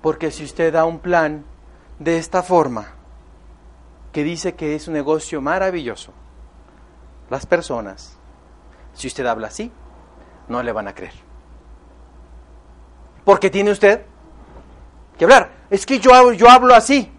[0.00, 1.44] Porque si usted da un plan
[1.98, 2.88] de esta forma,
[4.12, 6.12] que dice que es un negocio maravilloso,
[7.30, 8.16] las personas,
[8.92, 9.72] si usted habla así,
[10.48, 11.14] no le van a creer.
[13.24, 14.04] Porque tiene usted
[15.18, 15.50] que hablar.
[15.70, 17.10] Es que yo, yo hablo así.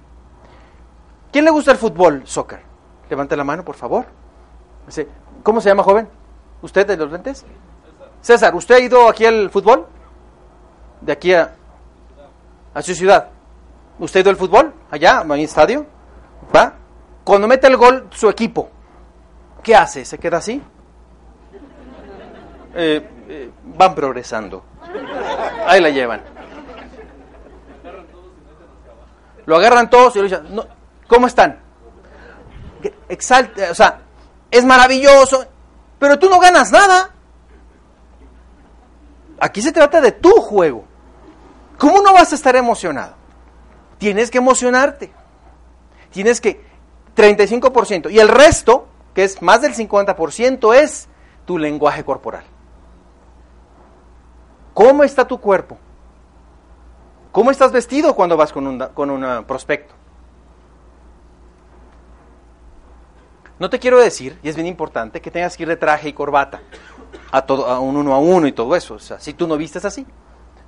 [1.32, 2.62] ¿Quién le gusta el fútbol, soccer?
[3.10, 4.06] Levante la mano, por favor.
[5.46, 6.10] ¿Cómo se llama, joven?
[6.64, 7.46] ¿Usted de los lentes?
[8.20, 9.86] César, ¿usted ha ido aquí al fútbol?
[11.02, 11.54] De aquí a,
[12.74, 13.30] a su ciudad.
[14.00, 14.74] ¿Usted ha ido al fútbol?
[14.90, 15.20] ¿Allá?
[15.20, 15.86] ¿A mi estadio?
[16.54, 16.74] ¿Va?
[17.24, 18.72] Cuando mete el gol su equipo,
[19.62, 20.04] ¿qué hace?
[20.04, 20.60] ¿Se queda así?
[22.74, 24.64] Eh, eh, van progresando.
[25.68, 26.24] Ahí la llevan.
[29.46, 30.60] Lo agarran todos y lo dicen,
[31.08, 31.60] ¿cómo están?
[33.08, 34.05] Exalta, o sea,
[34.58, 35.46] es maravilloso,
[36.00, 37.12] pero tú no ganas nada.
[39.40, 40.86] Aquí se trata de tu juego.
[41.78, 43.16] ¿Cómo no vas a estar emocionado?
[43.98, 45.12] Tienes que emocionarte.
[46.12, 46.64] Tienes que
[47.16, 48.12] 35%.
[48.12, 51.10] Y el resto, que es más del 50%, es
[51.46, 52.46] tu lenguaje corporal.
[54.74, 55.78] ¿Cómo está tu cuerpo?
[57.32, 59.94] ¿Cómo estás vestido cuando vas con un, con un prospecto?
[63.60, 66.14] No te quiero decir, y es bien importante, que tengas que ir de traje y
[66.14, 66.62] corbata
[67.32, 68.96] a, todo, a un uno a uno y todo eso.
[68.96, 70.06] O sea, si tú no vistes así,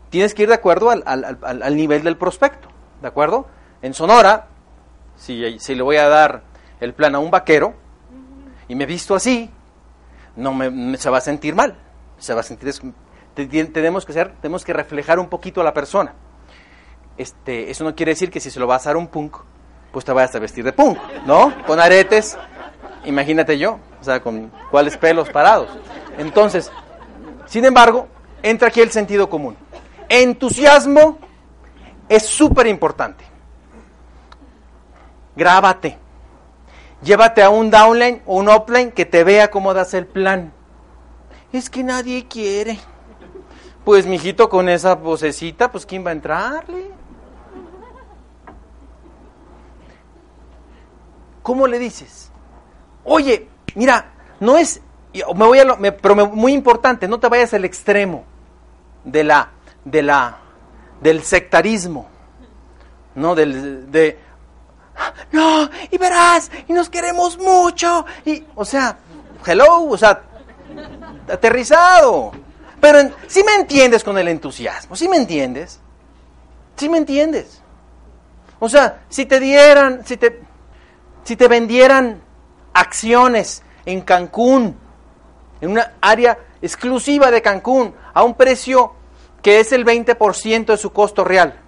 [0.09, 2.69] tienes que ir de acuerdo al, al, al nivel del prospecto.
[3.01, 3.47] ¿De acuerdo?
[3.81, 4.47] En Sonora,
[5.15, 6.43] si, si le voy a dar
[6.79, 7.73] el plan a un vaquero
[8.67, 9.49] y me visto así,
[10.35, 11.75] no me, se va a sentir mal.
[12.17, 12.73] Se va a sentir
[13.45, 16.13] tenemos que ser, tenemos que reflejar un poquito a la persona.
[17.17, 19.37] Este, eso no quiere decir que si se lo vas a dar un punk,
[19.91, 21.53] pues te vayas a vestir de punk, ¿no?
[21.65, 22.37] Con aretes,
[23.05, 25.69] imagínate yo, o sea, con cuáles pelos parados.
[26.17, 26.71] Entonces,
[27.45, 28.07] sin embargo,
[28.43, 29.55] entra aquí el sentido común.
[30.09, 31.17] Entusiasmo
[32.09, 33.25] es súper importante.
[35.35, 35.97] Grábate.
[37.01, 40.51] Llévate a un downline o un upline que te vea cómo das el plan.
[41.53, 42.79] Es que nadie quiere.
[43.85, 46.91] Pues, mijito, con esa vocecita, pues, ¿quién va a entrarle?
[51.43, 52.31] ¿Cómo le dices?
[53.09, 54.81] Oye, mira, no es,
[55.13, 58.25] me voy a, pero muy importante, no te vayas al extremo
[59.05, 59.49] de la,
[59.85, 60.39] de la,
[60.99, 62.09] del sectarismo,
[63.15, 64.19] no, del, de,
[65.31, 68.97] no, y verás, y nos queremos mucho, y, o sea,
[69.45, 70.23] hello, o sea,
[71.31, 72.33] aterrizado.
[72.81, 75.79] Pero si me entiendes con el entusiasmo, si me entiendes,
[76.75, 77.61] si me entiendes.
[78.59, 80.41] O sea, si te dieran, si te,
[81.23, 82.26] si te vendieran
[82.77, 84.77] acciones en Cancún,
[85.61, 88.93] en una área exclusiva de Cancún, a un precio
[89.41, 91.59] que es el 20% de su costo real.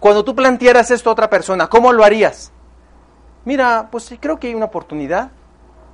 [0.00, 2.50] Cuando tú plantearas esto a otra persona, ¿cómo lo harías?
[3.44, 5.30] Mira, pues creo que hay una oportunidad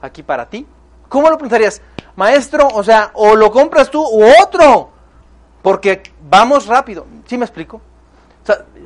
[0.00, 0.66] aquí para ti.
[1.08, 1.82] ¿Cómo lo plantearías?
[2.14, 4.90] Maestro, o sea, o lo compras tú u otro,
[5.62, 7.06] porque vamos rápido.
[7.26, 7.80] ¿Sí me explico?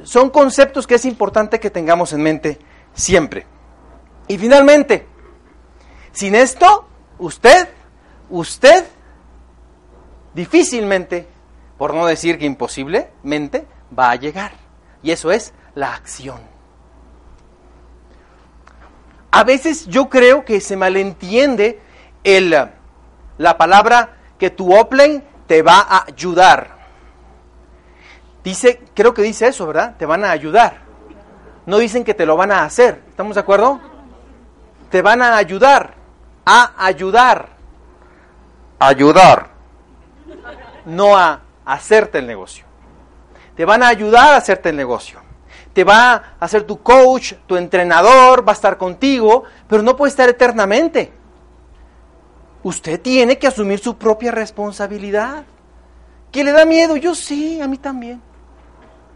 [0.04, 2.58] Son conceptos que es importante que tengamos en mente
[2.94, 3.46] siempre.
[4.28, 5.11] Y finalmente,
[6.12, 6.86] sin esto,
[7.18, 7.68] usted,
[8.30, 8.86] usted
[10.34, 11.28] difícilmente,
[11.78, 14.52] por no decir que imposiblemente, va a llegar.
[15.02, 16.40] Y eso es la acción.
[19.30, 21.80] A veces yo creo que se malentiende
[22.22, 22.54] el,
[23.38, 26.76] la palabra que tu Oplen te va a ayudar.
[28.44, 29.96] Dice, creo que dice eso, ¿verdad?
[29.96, 30.82] Te van a ayudar.
[31.64, 33.02] No dicen que te lo van a hacer.
[33.08, 33.80] ¿Estamos de acuerdo?
[34.90, 36.01] Te van a ayudar.
[36.44, 37.50] A ayudar.
[38.78, 39.50] Ayudar.
[40.84, 42.64] No a hacerte el negocio.
[43.54, 45.20] Te van a ayudar a hacerte el negocio.
[45.72, 50.10] Te va a hacer tu coach, tu entrenador, va a estar contigo, pero no puede
[50.10, 51.12] estar eternamente.
[52.62, 55.44] Usted tiene que asumir su propia responsabilidad.
[56.30, 56.96] ¿Que le da miedo?
[56.96, 58.20] Yo sí, a mí también.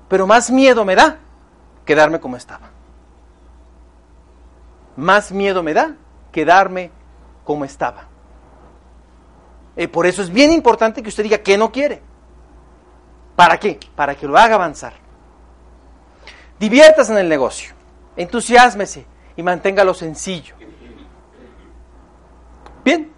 [0.09, 1.19] Pero más miedo me da
[1.85, 2.71] quedarme como estaba.
[4.97, 5.95] Más miedo me da
[6.33, 6.91] quedarme
[7.47, 8.09] como estaba.
[9.77, 12.03] Y por eso es bien importante que usted diga que no quiere.
[13.35, 13.79] ¿Para qué?
[13.95, 14.95] Para que lo haga avanzar.
[16.59, 17.75] Diviértase en el negocio,
[18.17, 19.07] entusiásmese
[19.37, 20.55] y manténgalo sencillo.
[22.83, 23.13] Bien,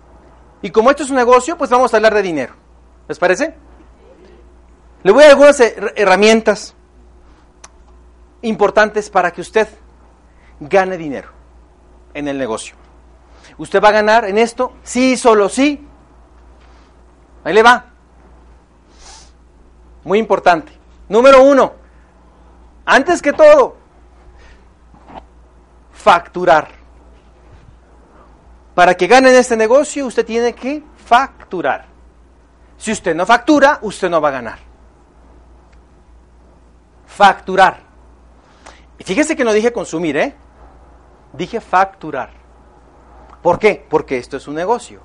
[0.60, 2.54] y como esto es un negocio, pues vamos a hablar de dinero.
[3.06, 3.54] ¿Les parece?
[5.04, 6.74] Le voy a dar algunas herramientas
[8.42, 9.68] importantes para que usted
[10.58, 11.30] gane dinero
[12.14, 12.74] en el negocio.
[13.58, 14.72] ¿Usted va a ganar en esto?
[14.82, 15.86] Sí, solo sí.
[17.44, 17.86] Ahí le va.
[20.04, 20.72] Muy importante.
[21.08, 21.72] Número uno,
[22.84, 23.76] antes que todo,
[25.92, 26.68] facturar.
[28.74, 31.86] Para que gane en este negocio, usted tiene que facturar.
[32.76, 34.58] Si usted no factura, usted no va a ganar.
[37.06, 37.80] Facturar.
[38.98, 40.34] Fíjese que no dije consumir, ¿eh?
[41.32, 42.37] Dije facturar.
[43.42, 43.84] ¿Por qué?
[43.88, 45.00] Porque esto es un negocio.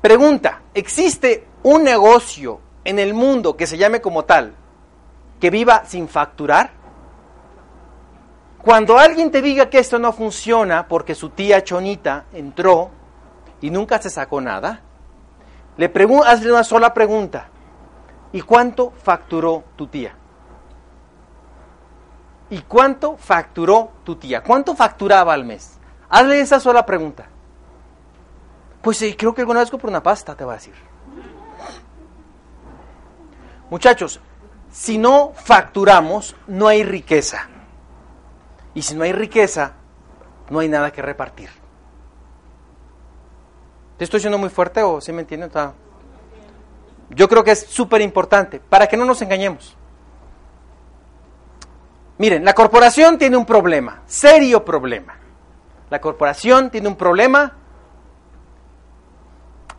[0.00, 4.54] Pregunta, ¿existe un negocio en el mundo que se llame como tal
[5.40, 6.70] que viva sin facturar?
[8.62, 12.90] Cuando alguien te diga que esto no funciona porque su tía Chonita entró
[13.60, 14.80] y nunca se sacó nada,
[15.76, 15.92] le
[16.24, 17.48] hazle una sola pregunta.
[18.32, 20.16] ¿Y cuánto facturó tu tía?
[22.50, 24.42] ¿Y cuánto facturó tu tía?
[24.42, 25.78] ¿Cuánto facturaba al mes?
[26.08, 27.28] Hazle esa sola pregunta.
[28.84, 30.74] Pues sí, creo que vez compré una pasta, te va a decir.
[33.70, 34.20] Muchachos,
[34.70, 37.48] si no facturamos, no hay riqueza.
[38.74, 39.72] Y si no hay riqueza,
[40.50, 41.48] no hay nada que repartir.
[43.96, 45.50] ¿Te estoy siendo muy fuerte o sí me entienden?
[47.08, 49.78] Yo creo que es súper importante para que no nos engañemos.
[52.18, 55.16] Miren, la corporación tiene un problema, serio problema.
[55.88, 57.63] La corporación tiene un problema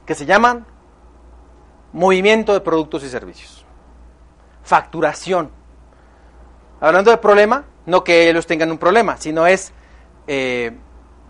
[0.05, 0.65] que se llama
[1.93, 3.65] movimiento de productos y servicios.
[4.63, 5.49] Facturación.
[6.79, 9.71] Hablando de problema, no que ellos tengan un problema, sino es
[10.27, 10.77] eh,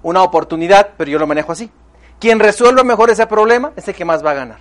[0.04, 1.72] una oportunidad, pero yo lo manejo así.
[2.20, 4.60] Quien resuelva mejor ese problema es el que más va a ganar.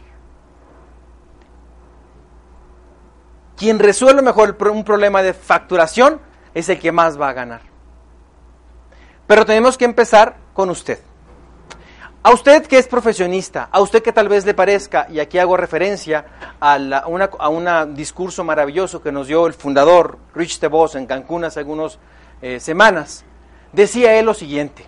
[3.57, 6.21] Quien resuelve mejor un problema de facturación
[6.53, 7.61] es el que más va a ganar.
[9.27, 10.99] Pero tenemos que empezar con usted.
[12.27, 15.59] A usted que es profesionista, a usted que tal vez le parezca, y aquí hago
[15.59, 16.25] referencia
[16.59, 16.79] a,
[17.51, 21.99] un discurso maravilloso que nos dio el fundador Rich DeVos en Cancún hace algunas
[22.41, 23.27] eh, semanas,
[23.75, 24.87] decía él lo siguiente.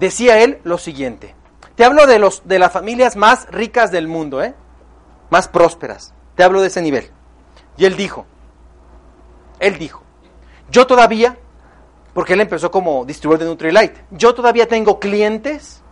[0.00, 1.36] Decía él lo siguiente.
[1.76, 4.56] Te hablo de, los, de las familias más ricas del mundo, ¿eh?
[5.30, 6.12] más prósperas.
[6.34, 7.08] Te hablo de ese nivel.
[7.76, 8.26] Y él dijo,
[9.60, 10.02] él dijo,
[10.72, 11.38] yo todavía,
[12.18, 15.84] porque él empezó como distribuidor de Nutrilite, yo todavía tengo clientes,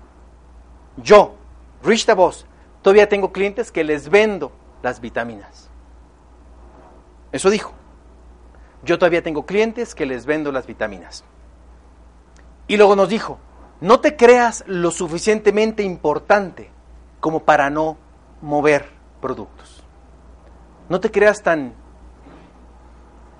[0.96, 1.36] yo,
[1.84, 2.46] Rich DeVos,
[2.82, 4.50] todavía tengo clientes que les vendo
[4.82, 5.70] las vitaminas.
[7.30, 7.74] Eso dijo.
[8.82, 11.22] Yo todavía tengo clientes que les vendo las vitaminas.
[12.66, 13.38] Y luego nos dijo,
[13.80, 16.72] no te creas lo suficientemente importante
[17.20, 17.98] como para no
[18.42, 19.84] mover productos.
[20.88, 21.72] No te creas tan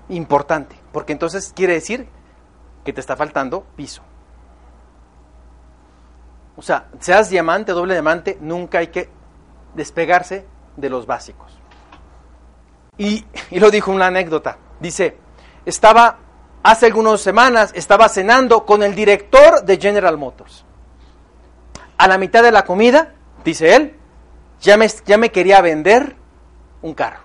[0.07, 2.15] importante, porque entonces quiere decir
[2.87, 4.01] que te está faltando piso.
[6.55, 9.09] O sea, seas diamante, doble diamante, nunca hay que
[9.75, 10.45] despegarse
[10.77, 11.51] de los básicos.
[12.97, 14.57] Y, y lo dijo una anécdota.
[14.79, 15.17] Dice,
[15.65, 16.19] estaba,
[16.63, 20.63] hace algunas semanas, estaba cenando con el director de General Motors.
[21.97, 23.99] A la mitad de la comida, dice él,
[24.61, 26.15] ya me, ya me quería vender
[26.81, 27.19] un carro.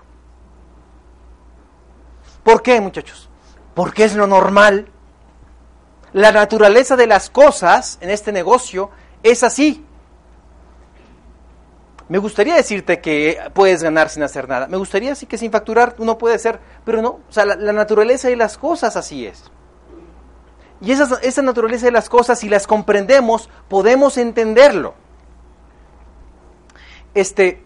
[2.43, 3.29] ¿Por qué, muchachos?
[3.73, 4.89] Porque es lo normal.
[6.13, 8.91] La naturaleza de las cosas en este negocio
[9.23, 9.85] es así.
[12.09, 14.67] Me gustaría decirte que puedes ganar sin hacer nada.
[14.67, 17.09] Me gustaría decir que sin facturar uno puede ser, pero no.
[17.27, 19.43] O sea, la, la naturaleza de las cosas así es.
[20.81, 24.93] Y esa, esa naturaleza de las cosas, si las comprendemos, podemos entenderlo.
[27.13, 27.63] Este,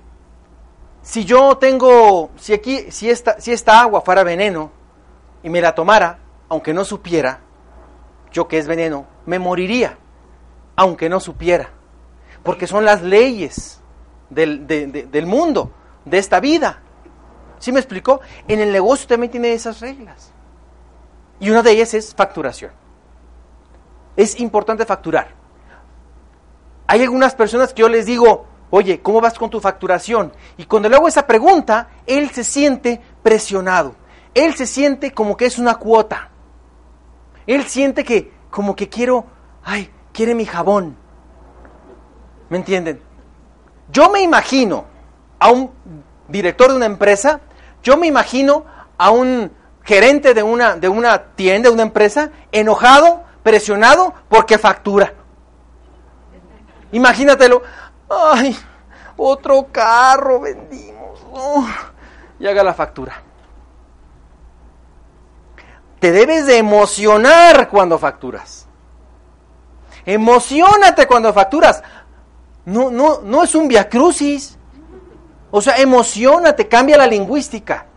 [1.02, 4.72] si yo tengo, si aquí, si esta, si esta agua fuera veneno
[5.42, 7.42] y me la tomara, aunque no supiera,
[8.32, 9.98] yo que es veneno, me moriría,
[10.76, 11.70] aunque no supiera.
[12.44, 13.82] Porque son las leyes
[14.30, 15.72] del, de- de- del mundo,
[16.06, 16.82] de esta vida.
[17.60, 18.22] ¿Sí me explicó?
[18.48, 20.32] En el negocio también tiene esas reglas.
[21.40, 22.72] Y una de ellas es facturación.
[24.16, 25.30] Es importante facturar.
[26.88, 30.32] Hay algunas personas que yo les digo, oye, ¿cómo vas con tu facturación?
[30.58, 33.96] Y cuando le hago esa pregunta, él se siente presionado.
[34.34, 36.30] Él se siente como que es una cuota.
[37.48, 39.26] Él siente que como que quiero,
[39.64, 40.98] ay, quiere mi jabón.
[42.50, 43.02] ¿Me entienden?
[43.90, 44.86] Yo me imagino
[45.40, 45.72] a un
[46.28, 47.40] director de una empresa,
[47.82, 48.66] yo me imagino
[48.98, 49.52] a un
[49.84, 55.14] gerente de una, de una tienda, de una empresa, enojado, presionado porque factura.
[56.92, 57.64] Imagínatelo,
[58.10, 58.58] ay,
[59.16, 61.66] otro carro vendimos, oh,
[62.40, 63.27] y haga la factura.
[66.00, 68.68] Te debes de emocionar cuando facturas.
[70.06, 71.84] Emocionate cuando facturas.
[72.66, 74.58] No, no, no es un viacrucis.
[75.52, 77.88] O sea, emocionate, cambia la lingüística.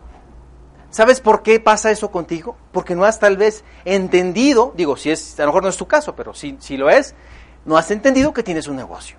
[0.89, 2.57] ¿Sabes por qué pasa eso contigo?
[2.71, 5.87] Porque no has tal vez entendido, digo, si es, a lo mejor no es tu
[5.87, 7.15] caso, pero si, si lo es,
[7.63, 9.15] no has entendido que tienes un negocio.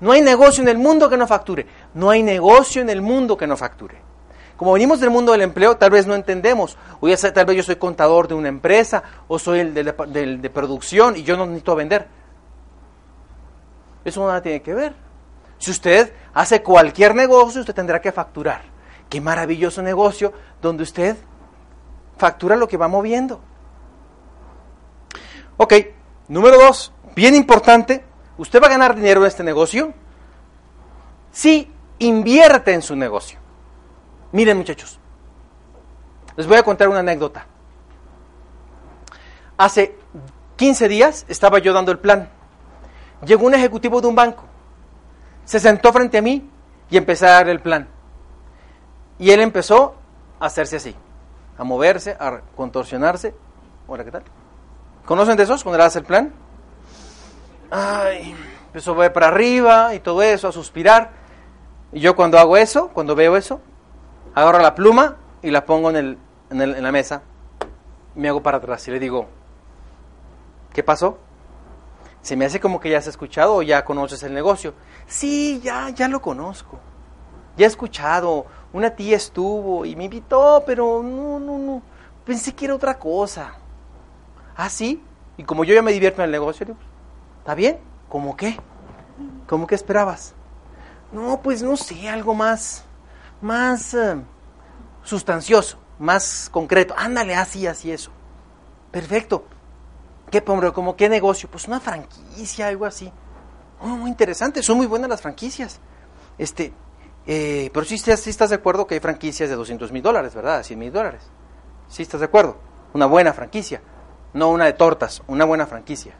[0.00, 1.66] No hay negocio en el mundo que no facture.
[1.94, 3.96] No hay negocio en el mundo que no facture.
[4.56, 6.78] Como venimos del mundo del empleo, tal vez no entendemos.
[7.34, 11.22] Tal vez yo soy contador de una empresa o soy el de, de producción y
[11.22, 12.06] yo no necesito vender.
[14.04, 14.94] Eso nada tiene que ver.
[15.58, 18.62] Si usted hace cualquier negocio, usted tendrá que facturar.
[19.08, 21.16] Qué maravilloso negocio donde usted
[22.16, 23.40] factura lo que va moviendo.
[25.56, 25.74] Ok,
[26.28, 28.04] número dos, bien importante,
[28.36, 29.94] ¿usted va a ganar dinero en este negocio?
[31.30, 33.38] Sí, invierte en su negocio.
[34.32, 34.98] Miren muchachos,
[36.36, 37.46] les voy a contar una anécdota.
[39.56, 39.96] Hace
[40.56, 42.28] 15 días estaba yo dando el plan.
[43.24, 44.44] Llegó un ejecutivo de un banco,
[45.44, 46.50] se sentó frente a mí
[46.90, 47.88] y empecé a dar el plan.
[49.18, 49.94] Y él empezó
[50.38, 50.94] a hacerse así,
[51.56, 53.34] a moverse, a contorsionarse.
[53.86, 54.24] Hola, ¿qué tal?
[55.06, 56.32] ¿Conocen de esos cuando le das el plan?
[57.70, 58.34] Ay,
[58.66, 61.10] empezó a ver para arriba y todo eso, a suspirar.
[61.92, 63.60] Y yo cuando hago eso, cuando veo eso,
[64.36, 66.18] agarro la pluma y la pongo en, el,
[66.50, 67.22] en, la mesa.
[68.14, 69.26] Me hago para atrás y le digo,
[70.72, 71.18] ¿qué pasó?
[72.20, 74.74] Se me hace como que ya has escuchado o ya conoces el negocio.
[75.06, 76.78] Sí, ya, ya lo conozco.
[77.56, 78.46] Ya he escuchado.
[78.72, 81.82] Una tía estuvo y me invitó, pero no, no, no.
[82.24, 83.54] Pensé que era otra cosa.
[84.54, 85.02] Ah, sí.
[85.38, 86.78] Y como yo ya me divierto en el negocio, digo,
[87.38, 87.78] ¿está bien?
[88.08, 88.58] ¿Cómo qué?
[89.46, 90.34] ¿Cómo que esperabas?
[91.12, 92.85] No, pues no sé, algo más,
[93.46, 94.16] más eh,
[95.02, 96.94] sustancioso, más concreto.
[96.96, 98.10] Ándale, así, así, eso.
[98.90, 99.44] Perfecto.
[100.30, 101.48] ¿Qué, hombre, como qué negocio?
[101.50, 103.12] Pues una franquicia, algo así.
[103.80, 105.80] Oh, muy interesante, son muy buenas las franquicias.
[106.38, 106.72] Este,
[107.26, 110.34] eh, pero sí, estás- sí estás de acuerdo que hay franquicias de 200 mil dólares,
[110.34, 110.62] ¿verdad?
[110.62, 111.22] 100 mil dólares.
[111.88, 112.56] Sí estás de acuerdo.
[112.94, 113.80] Una buena franquicia.
[114.32, 116.14] No una de tortas, una buena franquicia.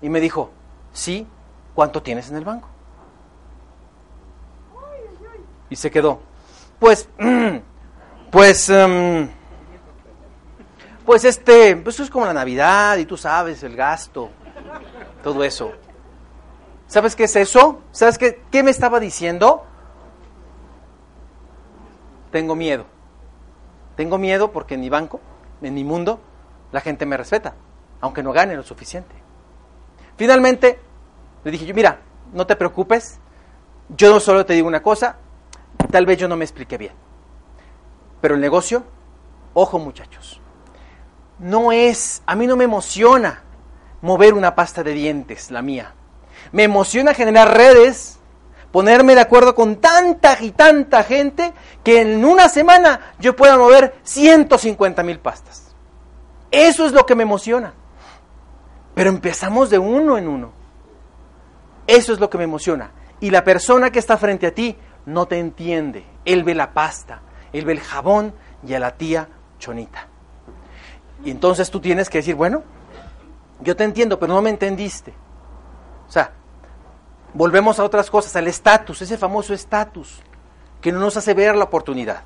[0.00, 0.50] Y me dijo,
[0.92, 1.26] sí,
[1.74, 2.68] ¿cuánto tienes en el banco?
[5.68, 6.20] Y se quedó.
[6.80, 7.08] Pues,
[8.30, 9.28] pues, em,
[11.04, 14.30] pues este, pues es como la Navidad y tú sabes, el gasto,
[15.22, 15.72] todo eso.
[16.86, 17.82] ¿Sabes qué es eso?
[17.92, 19.64] ¿Sabes qué, qué me estaba diciendo?
[22.32, 22.86] Tengo miedo.
[23.94, 25.20] Tengo miedo porque en mi banco,
[25.60, 26.20] en mi mundo,
[26.72, 27.54] la gente me respeta,
[28.00, 29.14] aunque no gane lo suficiente.
[30.16, 30.80] Finalmente,
[31.44, 32.00] le dije yo, mira,
[32.32, 33.20] no te preocupes,
[33.90, 35.16] yo no solo te digo una cosa,
[35.90, 36.92] tal vez yo no me expliqué bien.
[38.20, 38.84] Pero el negocio,
[39.54, 40.40] ojo muchachos,
[41.38, 43.42] no es, a mí no me emociona
[44.02, 45.94] mover una pasta de dientes, la mía.
[46.52, 48.20] Me emociona generar redes
[48.70, 53.94] ponerme de acuerdo con tanta y tanta gente que en una semana yo pueda mover
[54.02, 55.74] 150 mil pastas.
[56.50, 57.74] Eso es lo que me emociona.
[58.94, 60.52] Pero empezamos de uno en uno.
[61.86, 62.92] Eso es lo que me emociona.
[63.20, 64.76] Y la persona que está frente a ti
[65.06, 66.04] no te entiende.
[66.24, 67.22] Él ve la pasta,
[67.52, 68.34] él ve el jabón
[68.66, 69.28] y a la tía
[69.58, 70.06] chonita.
[71.24, 72.62] Y entonces tú tienes que decir, bueno,
[73.60, 75.12] yo te entiendo, pero no me entendiste.
[76.08, 76.32] O sea,
[77.34, 80.20] volvemos a otras cosas, al estatus, ese famoso estatus,
[80.80, 82.22] que no nos hace ver la oportunidad.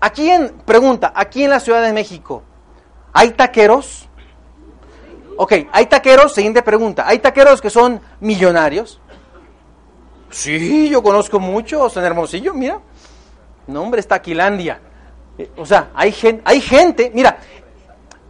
[0.00, 2.42] Aquí en, pregunta, aquí en la Ciudad de México,
[3.12, 4.08] ¿hay taqueros?
[5.36, 6.34] Ok, ¿hay taqueros?
[6.34, 9.00] Siguiente pregunta, ¿hay taqueros que son millonarios?
[10.30, 12.80] Sí, yo conozco muchos en Hermosillo, mira.
[13.66, 14.80] No, hombre, está Aquilandia.
[15.38, 17.38] Eh, o sea, hay, gen, hay gente, mira,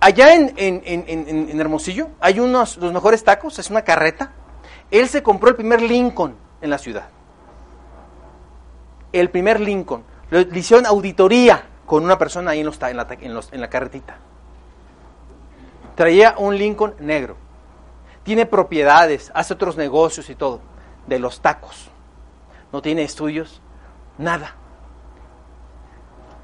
[0.00, 4.32] allá en, en, en, en, Hermosillo hay unos, los mejores tacos, es una carreta.
[4.90, 7.08] Él se compró el primer Lincoln en la ciudad.
[9.12, 10.04] El primer Lincoln.
[10.30, 13.70] Le hicieron auditoría con una persona ahí en, los, en, la, en, los, en la
[13.70, 14.18] carretita.
[15.94, 17.36] Traía un Lincoln negro.
[18.22, 20.60] Tiene propiedades, hace otros negocios y todo.
[21.08, 21.90] De los tacos.
[22.72, 23.60] No tiene estudios,
[24.18, 24.54] nada.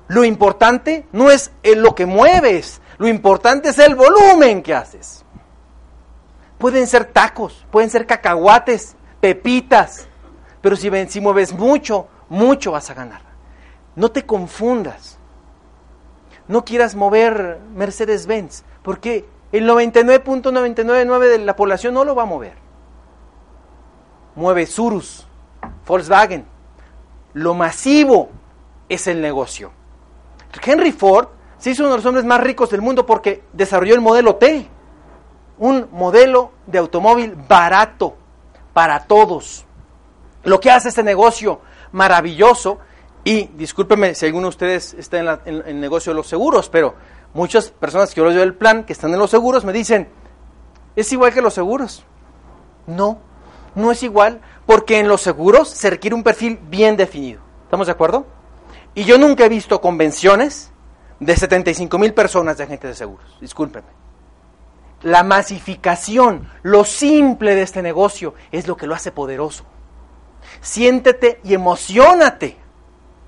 [0.08, 5.24] Lo importante no es lo que mueves, lo importante es el volumen que haces.
[6.58, 10.08] Pueden ser tacos, pueden ser cacahuates, pepitas,
[10.60, 13.20] pero si, si mueves mucho, mucho vas a ganar.
[13.96, 15.18] No te confundas.
[16.48, 22.63] No quieras mover Mercedes-Benz, porque el 99.999 de la población no lo va a mover.
[24.36, 25.26] Mueve Surus,
[25.86, 26.46] Volkswagen.
[27.34, 28.30] Lo masivo
[28.88, 29.72] es el negocio.
[30.64, 31.28] Henry Ford
[31.58, 34.68] se hizo uno de los hombres más ricos del mundo porque desarrolló el modelo T,
[35.58, 38.16] un modelo de automóvil barato
[38.72, 39.64] para todos.
[40.44, 41.60] Lo que hace este negocio
[41.92, 42.78] maravilloso,
[43.24, 46.94] y discúlpeme si alguno de ustedes está en, el negocio de los seguros, pero
[47.32, 50.08] muchas personas que yo les doy el plan, que están en los seguros, me dicen,
[50.94, 52.04] ¿es igual que los seguros?
[52.86, 53.18] No,
[53.74, 57.40] no es igual, porque en los seguros se requiere un perfil bien definido.
[57.64, 58.26] ¿Estamos de acuerdo?
[58.94, 60.72] Y yo nunca he visto convenciones
[61.20, 63.36] de 75 mil personas de agentes de seguros.
[63.40, 63.88] Discúlpeme.
[65.02, 69.64] La masificación, lo simple de este negocio es lo que lo hace poderoso.
[70.60, 72.56] Siéntete y emocionate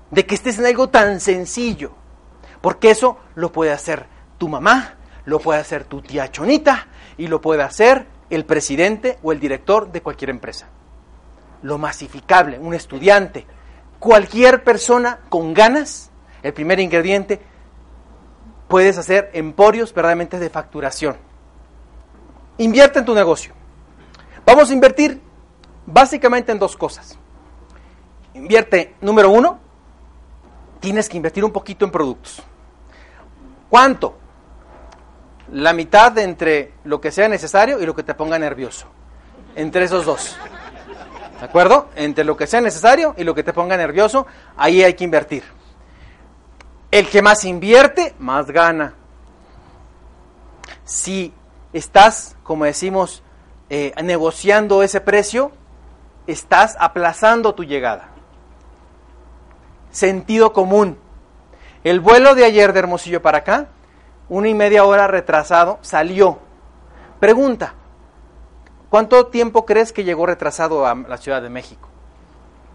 [0.09, 1.91] de que estés en algo tan sencillo,
[2.61, 4.95] porque eso lo puede hacer tu mamá,
[5.25, 6.87] lo puede hacer tu tía Chonita
[7.17, 10.67] y lo puede hacer el presidente o el director de cualquier empresa.
[11.61, 13.45] Lo masificable, un estudiante,
[13.99, 16.11] cualquier persona con ganas,
[16.43, 17.41] el primer ingrediente,
[18.67, 21.17] puedes hacer emporios verdaderamente de facturación.
[22.57, 23.53] Invierte en tu negocio.
[24.45, 25.21] Vamos a invertir
[25.85, 27.17] básicamente en dos cosas.
[28.33, 29.59] Invierte, número uno,
[30.79, 32.43] tienes que invertir un poquito en productos.
[33.69, 34.15] ¿Cuánto?
[35.51, 38.87] La mitad entre lo que sea necesario y lo que te ponga nervioso.
[39.55, 40.37] Entre esos dos.
[41.39, 41.89] ¿De acuerdo?
[41.95, 45.43] Entre lo que sea necesario y lo que te ponga nervioso, ahí hay que invertir.
[46.91, 48.93] El que más invierte, más gana.
[50.83, 51.33] Si
[51.73, 53.23] estás, como decimos,
[53.69, 55.51] eh, negociando ese precio,
[56.25, 58.09] estás aplazando tu llegada.
[59.91, 60.97] Sentido común.
[61.83, 63.67] El vuelo de ayer de Hermosillo para acá,
[64.29, 66.39] una y media hora retrasado, salió.
[67.19, 67.73] Pregunta,
[68.89, 71.87] ¿cuánto tiempo crees que llegó retrasado a la Ciudad de México?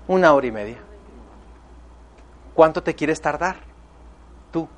[0.08, 0.78] Una hora y media.
[2.54, 3.56] ¿Cuánto te quieres tardar
[4.50, 4.68] tú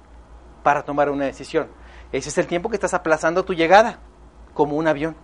[0.62, 1.68] para tomar una decisión?
[2.12, 3.98] Ese es el tiempo que estás aplazando tu llegada,
[4.52, 5.16] como un avión.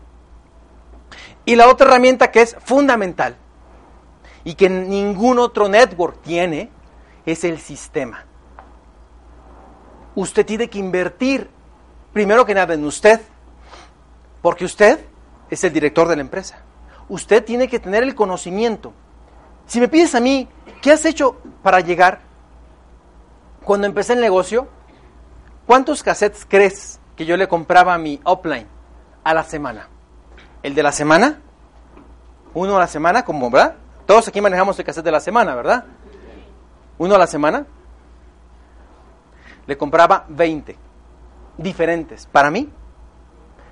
[1.44, 3.36] Y la otra herramienta que es fundamental
[4.44, 6.70] y que ningún otro network tiene
[7.26, 8.24] es el sistema.
[10.14, 11.48] Usted tiene que invertir,
[12.12, 13.20] primero que nada, en usted,
[14.42, 15.04] porque usted
[15.50, 16.62] es el director de la empresa.
[17.08, 18.92] Usted tiene que tener el conocimiento.
[19.66, 20.48] Si me pides a mí,
[20.82, 22.20] ¿qué has hecho para llegar?
[23.64, 24.68] Cuando empecé el negocio,
[25.70, 28.66] ¿Cuántos cassettes crees que yo le compraba a mi upline
[29.22, 29.88] a la semana?
[30.64, 31.40] ¿El de la semana?
[32.54, 33.24] ¿Uno a la semana?
[33.24, 33.76] como ¿Verdad?
[34.04, 35.84] Todos aquí manejamos el cassette de la semana, ¿verdad?
[36.98, 37.66] ¿Uno a la semana?
[39.70, 40.76] Le compraba 20
[41.56, 42.26] diferentes.
[42.26, 42.68] Para mí,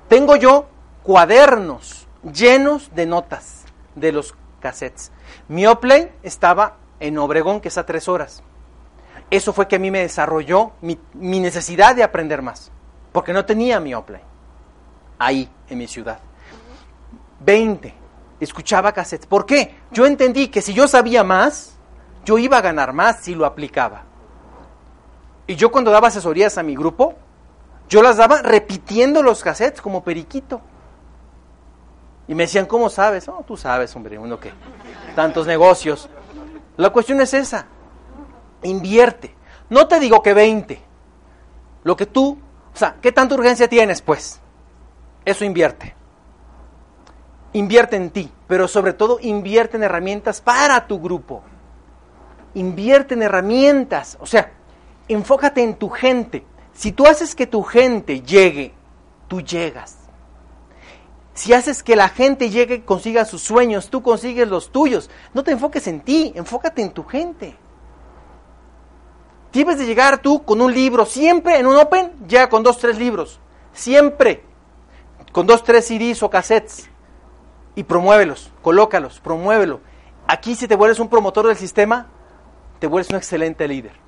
[0.07, 0.69] tengo yo
[1.03, 3.65] cuadernos llenos de notas
[3.97, 5.11] de los cassettes.
[5.49, 8.45] Mi upline estaba en Obregón, que es a tres horas
[9.31, 10.99] eso fue que a mí me desarrolló mi,
[11.41, 12.71] necesidad de aprender más,
[13.13, 14.23] porque no tenía mi offline
[15.19, 16.19] ahí en mi ciudad.
[17.41, 17.95] 20.
[18.41, 19.27] escuchaba cassettes.
[19.27, 19.77] ¿Por qué?
[19.91, 21.77] Yo entendí que si yo sabía más,
[22.25, 24.05] yo iba a ganar más si lo aplicaba.
[25.49, 27.15] Y yo cuando daba asesorías a mi grupo,
[27.89, 30.61] yo las daba repitiendo los cassettes como periquito.
[32.29, 33.27] Y me decían, ¿cómo sabes?
[33.27, 34.53] No, tú sabes, hombre, uno que
[35.17, 36.11] tantos negocios.
[36.77, 37.67] La cuestión es esa.
[38.63, 39.35] Invierte.
[39.71, 40.83] No te digo que 20.
[41.83, 42.39] Lo que tú,
[42.75, 44.43] o sea, ¿qué tanta urgencia tienes, pues?
[45.25, 45.95] Eso invierte.
[47.55, 51.43] Invierte en ti, pero sobre todo invierte en herramientas para tu grupo.
[52.53, 54.53] Invierte en herramientas, o sea,
[55.09, 56.45] enfócate en tu gente.
[56.73, 58.75] Si tú haces que tu gente llegue,
[59.27, 59.97] tú llegas.
[61.35, 65.09] Si haces que la gente llegue y consiga sus sueños, tú consigues los tuyos.
[65.35, 67.57] No te enfoques en ti, enfócate en tu gente.
[69.51, 72.99] Tienes de llegar tú con un libro, siempre en un Open, llega con dos, tres
[72.99, 73.41] libros.
[73.73, 74.43] Siempre.
[75.33, 76.91] Con dos, tres CDs o cassettes.
[77.77, 79.81] Y promuévelos, colócalos, promuévelo.
[80.27, 82.09] Aquí si te vuelves un promotor del sistema,
[82.81, 84.08] te vuelves un excelente líder.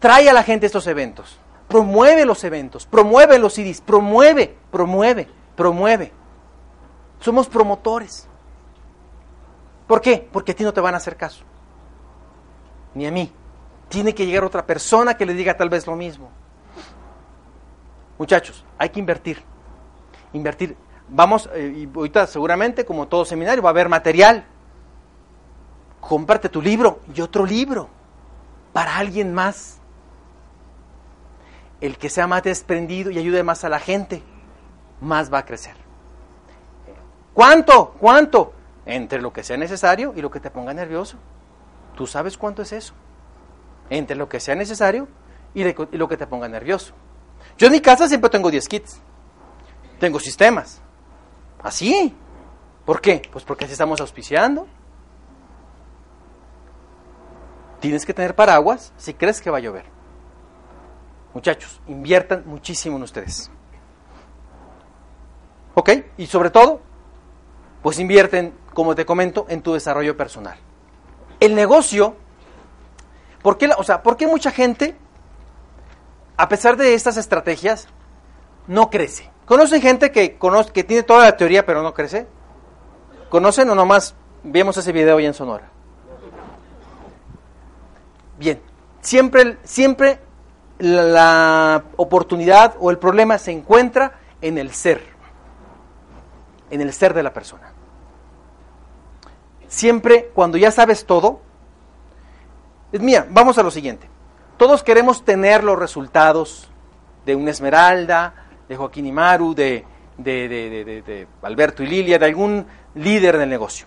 [0.00, 1.38] Trae a la gente estos eventos.
[1.68, 6.12] Promueve los eventos, promueve los CDs, promueve, promueve, promueve.
[7.20, 8.26] Somos promotores.
[9.86, 10.28] ¿Por qué?
[10.32, 11.44] Porque a ti no te van a hacer caso.
[12.94, 13.32] Ni a mí.
[13.88, 16.30] Tiene que llegar otra persona que le diga tal vez lo mismo.
[18.18, 19.42] Muchachos, hay que invertir.
[20.32, 20.76] Invertir.
[21.08, 24.44] Vamos, eh, y ahorita seguramente, como todo seminario, va a haber material.
[26.00, 27.88] Comparte tu libro y otro libro
[28.72, 29.79] para alguien más.
[31.80, 34.22] El que sea más desprendido y ayude más a la gente,
[35.00, 35.74] más va a crecer.
[37.32, 37.94] ¿Cuánto?
[37.98, 38.52] ¿Cuánto?
[38.84, 41.16] Entre lo que sea necesario y lo que te ponga nervioso.
[41.96, 42.92] Tú sabes cuánto es eso.
[43.88, 45.08] Entre lo que sea necesario
[45.54, 46.92] y lo que te ponga nervioso.
[47.56, 49.00] Yo en mi casa siempre tengo 10 kits.
[49.98, 50.80] Tengo sistemas.
[51.62, 52.14] Así.
[52.84, 53.22] ¿Por qué?
[53.30, 54.66] Pues porque así estamos auspiciando.
[57.80, 59.99] Tienes que tener paraguas si crees que va a llover.
[61.32, 63.50] Muchachos, inviertan muchísimo en ustedes.
[65.74, 65.90] ¿Ok?
[66.16, 66.80] Y sobre todo,
[67.82, 70.58] pues invierten, como te comento, en tu desarrollo personal.
[71.38, 72.16] El negocio,
[73.42, 74.96] ¿por qué, o sea, ¿por qué mucha gente,
[76.36, 77.88] a pesar de estas estrategias,
[78.66, 79.30] no crece?
[79.46, 82.26] ¿Conocen gente que, conoce, que tiene toda la teoría pero no crece?
[83.28, 85.70] ¿Conocen o nomás vemos ese video hoy en Sonora?
[88.38, 88.60] Bien,
[89.00, 90.18] siempre, siempre
[90.80, 95.02] la oportunidad o el problema se encuentra en el ser,
[96.70, 97.72] en el ser de la persona.
[99.68, 101.40] Siempre cuando ya sabes todo,
[102.92, 104.08] es mía, vamos a lo siguiente.
[104.56, 106.68] Todos queremos tener los resultados
[107.24, 108.34] de una Esmeralda,
[108.68, 109.84] de Joaquín Imaru, de,
[110.16, 113.86] de, de, de, Alberto y Lilia, de algún líder del negocio.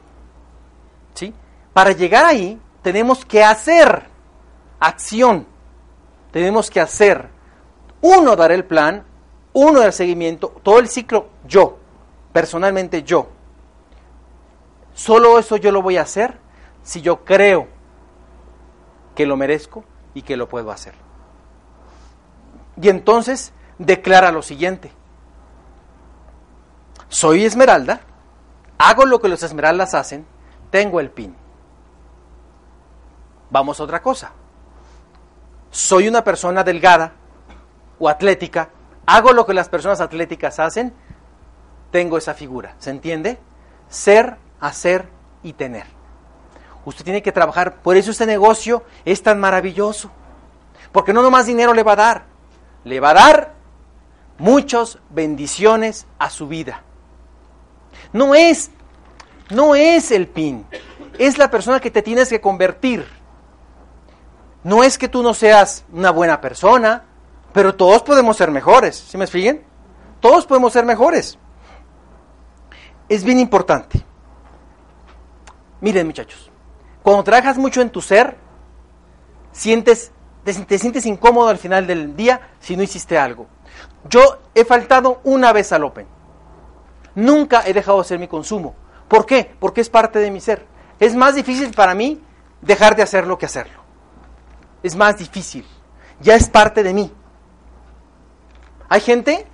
[1.13, 1.33] ¿Sí?
[1.73, 4.03] Para llegar ahí tenemos que hacer
[4.79, 5.47] acción.
[6.33, 7.29] Tenemos que hacer.
[8.01, 9.05] Uno dar el plan,
[9.53, 11.77] uno dar seguimiento, todo el ciclo yo,
[12.33, 13.27] personalmente yo.
[14.95, 16.39] Solo eso yo lo voy a hacer
[16.81, 17.67] si yo creo
[19.15, 20.95] que lo merezco y que lo puedo hacer.
[22.81, 24.91] Y entonces declara lo siguiente.
[27.09, 28.01] Soy esmeralda,
[28.79, 30.25] hago lo que los esmeraldas hacen,
[30.71, 31.35] tengo el pin.
[33.51, 34.33] Vamos a otra cosa.
[35.73, 37.13] Soy una persona delgada
[37.97, 38.69] o atlética,
[39.07, 40.93] hago lo que las personas atléticas hacen,
[41.89, 42.75] tengo esa figura.
[42.77, 43.39] ¿Se entiende?
[43.89, 45.09] Ser hacer
[45.41, 45.87] y tener.
[46.85, 50.11] Usted tiene que trabajar, por eso este negocio es tan maravilloso.
[50.91, 52.25] Porque no nomás dinero le va a dar,
[52.83, 53.53] le va a dar
[54.37, 56.83] muchas bendiciones a su vida.
[58.11, 58.69] No es,
[59.49, 60.67] no es el pin,
[61.17, 63.22] es la persona que te tienes que convertir.
[64.63, 67.03] No es que tú no seas una buena persona,
[67.51, 69.63] pero todos podemos ser mejores, ¿sí me siguen?
[70.19, 71.37] Todos podemos ser mejores.
[73.09, 74.03] Es bien importante.
[75.81, 76.49] Miren muchachos,
[77.03, 78.37] cuando trabajas mucho en tu ser,
[79.51, 80.13] sientes,
[80.45, 83.47] te, sientes incómodo al final del día si no hiciste algo.
[84.09, 86.07] Yo he faltado una vez al Open.
[87.15, 88.75] Nunca he dejado de hacer mi consumo.
[89.09, 89.53] ¿Por qué?
[89.59, 90.65] Porque es parte de mi ser.
[90.99, 92.23] Es más difícil para mí
[92.61, 93.82] dejar de hacerlo que hacerlo.
[94.83, 95.65] Es más difícil.
[96.19, 97.11] Ya es parte de mí.
[98.89, 99.47] Hay gente,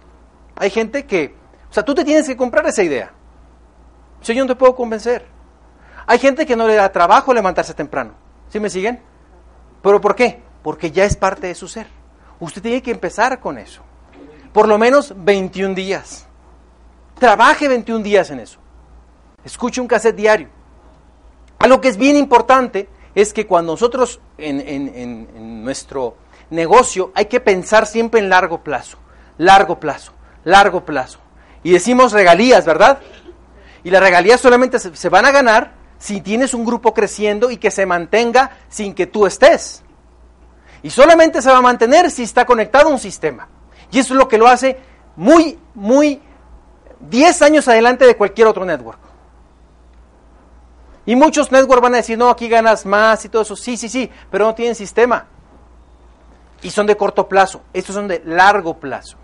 [0.56, 1.36] hay gente que,
[1.70, 3.14] o sea, tú te tienes que comprar esa idea.
[4.22, 5.26] Si yo no te puedo convencer.
[6.06, 8.14] Hay gente que no le da trabajo levantarse temprano.
[8.50, 9.02] ¿Sí me siguen?
[9.82, 10.42] ¿Pero por qué?
[10.64, 11.88] Porque ya es parte de su ser.
[12.40, 13.82] Usted tiene que empezar con eso.
[14.52, 16.26] Por lo menos 21 días.
[17.20, 18.60] Trabaje 21 días en eso.
[19.44, 20.50] Escuche un cassette diario.
[21.60, 22.90] Algo que es bien importante
[23.22, 26.16] es que cuando nosotros en, nuestro
[26.50, 28.98] negocio hay que pensar siempre en largo plazo,
[29.38, 30.14] largo plazo,
[30.44, 31.20] largo plazo.
[31.64, 33.00] Y decimos regalías, ¿verdad?
[33.84, 37.58] Y las regalías solamente se, se van a ganar si tienes un grupo creciendo y
[37.58, 39.84] que se mantenga sin que tú estés.
[40.82, 43.50] Y solamente se va a mantener si está conectado a un sistema.
[43.92, 44.78] Y eso es lo que lo hace
[45.16, 46.22] muy, muy
[47.02, 49.09] 10 años adelante de cualquier otro network.
[51.10, 53.56] Y muchos networks van a decir, no, aquí ganas más y todo eso.
[53.56, 55.26] Sí, sí, sí, pero no tienen sistema.
[56.62, 57.64] Y son de corto plazo.
[57.74, 59.18] Estos son de largo plazo.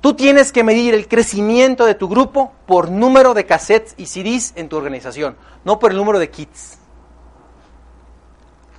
[0.00, 4.54] Tú tienes que medir el crecimiento de tu grupo por número de cassettes y CDs
[4.56, 6.78] en tu organización, no por el número de kits.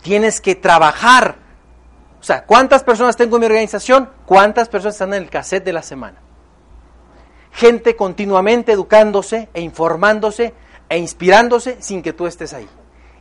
[0.02, 1.36] Tienes que trabajar.
[2.20, 4.10] O sea, ¿cuántas personas tengo en mi organización?
[4.26, 6.18] ¿Cuántas personas están en el cassette de la semana?
[7.52, 10.56] Gente continuamente educándose e informándose
[10.90, 12.68] e inspirándose sin que tú estés ahí.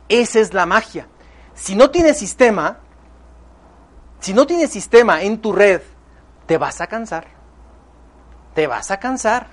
[0.09, 1.07] Esa es la magia.
[1.53, 2.79] Si no tienes sistema,
[4.19, 5.81] si no tienes sistema en tu red,
[6.45, 7.27] te vas a cansar.
[8.55, 9.47] Te vas a cansar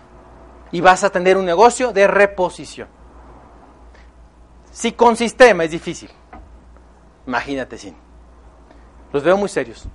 [0.72, 2.88] y vas a tener un negocio de reposición.
[4.72, 6.10] Si con sistema es difícil,
[7.26, 7.96] imagínate sin.
[9.12, 9.86] Los veo muy serios.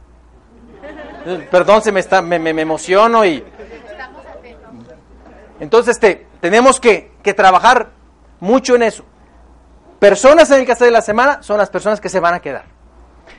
[1.51, 3.43] Perdón, se me está, me, me- me emociono y.
[5.59, 7.91] Entonces, este, tenemos que, que trabajar
[8.41, 9.05] mucho en eso.
[9.99, 12.65] Personas en el caso de la semana son las personas que se van a quedar.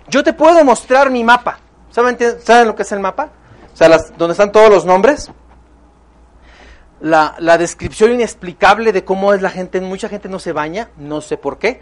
[0.08, 1.58] Yo te puedo mostrar mi mapa.
[1.90, 3.28] ¿Saben, ¿saben lo que es el mapa?
[3.72, 5.30] O sea, las- donde están todos los nombres.
[7.00, 9.80] La, descripción inexplicable de cómo es la gente.
[9.80, 11.80] Mucha gente no se baña, no sé por qué.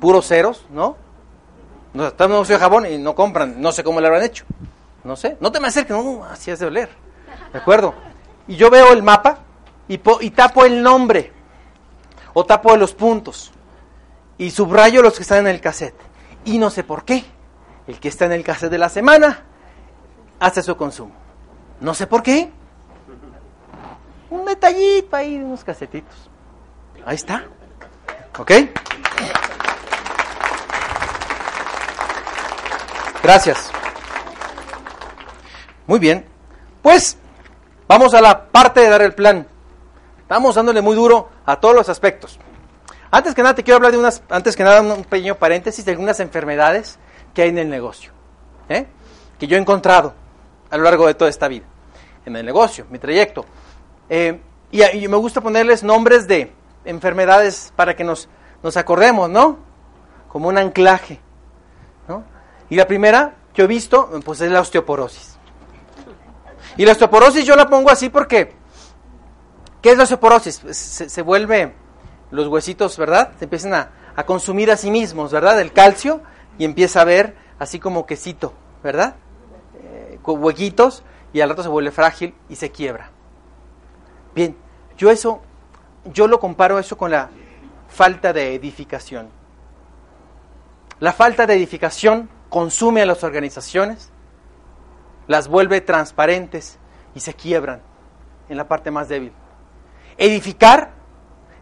[0.00, 0.96] Puros ceros, ¿no?
[1.92, 3.60] No, están en un de jabón y no compran.
[3.60, 4.44] No sé cómo lo habrán hecho.
[5.02, 5.36] No sé.
[5.40, 6.88] No te me acerques, no, así es de oler.
[7.52, 7.94] ¿De acuerdo?
[8.46, 9.38] Y yo veo el mapa
[9.88, 11.32] y, po- y tapo el nombre.
[12.32, 13.52] O tapo los puntos.
[14.38, 16.00] Y subrayo los que están en el cassette.
[16.44, 17.24] Y no sé por qué.
[17.86, 19.44] El que está en el cassette de la semana
[20.38, 21.12] hace su consumo.
[21.80, 22.50] No sé por qué.
[24.30, 26.30] Un detallito ahí, unos casetitos.
[27.04, 27.44] Ahí está.
[28.38, 28.52] ¿Ok?
[33.22, 33.70] Gracias.
[35.86, 36.24] Muy bien.
[36.82, 37.18] Pues
[37.88, 39.46] vamos a la parte de dar el plan.
[40.30, 42.38] Estamos dándole muy duro a todos los aspectos.
[43.10, 45.90] Antes que nada te quiero hablar de unas, antes que nada un pequeño paréntesis de
[45.90, 47.00] algunas enfermedades
[47.34, 48.12] que hay en el negocio,
[48.68, 48.86] ¿eh?
[49.40, 50.14] que yo he encontrado
[50.70, 51.64] a lo largo de toda esta vida,
[52.24, 53.44] en el negocio, mi trayecto.
[54.08, 56.52] Eh, y, me gusta ponerles nombres de
[56.84, 58.28] enfermedades para que nos,
[58.62, 59.58] nos acordemos, ¿no?
[60.28, 61.18] Como un anclaje.
[62.68, 65.36] Y la primera que he visto, pues es la osteoporosis.
[66.76, 68.59] Y la osteoporosis yo la pongo así porque,
[69.80, 70.60] ¿qué es la osteoporosis?
[70.60, 71.74] Pues Se, se vuelve
[72.30, 73.32] los huesitos, ¿verdad?
[73.38, 73.90] Se empiezan a,
[74.26, 75.58] consumir a sí mismos, ¿verdad?
[75.60, 76.20] El calcio
[76.58, 78.52] y empieza a ver así como quesito,
[78.82, 79.16] ¿verdad?
[79.82, 81.02] Eh, huequitos
[81.32, 83.10] y al rato se vuelve frágil y se quiebra.
[84.34, 84.56] Bien,
[84.98, 85.40] yo eso,
[86.04, 87.30] yo lo comparo eso con la
[87.88, 89.30] falta de edificación.
[90.98, 94.10] La falta de edificación consume a las organizaciones,
[95.28, 96.78] las vuelve transparentes
[97.14, 97.80] y se quiebran
[98.50, 99.32] en la parte más débil.
[100.16, 100.92] Edificar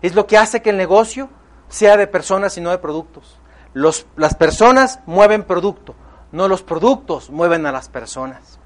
[0.03, 1.29] es lo que hace que el negocio
[1.69, 3.39] sea de personas y no de productos.
[3.75, 5.95] Los- las personas mueven producto,
[6.33, 8.59] no los productos mueven a las personas.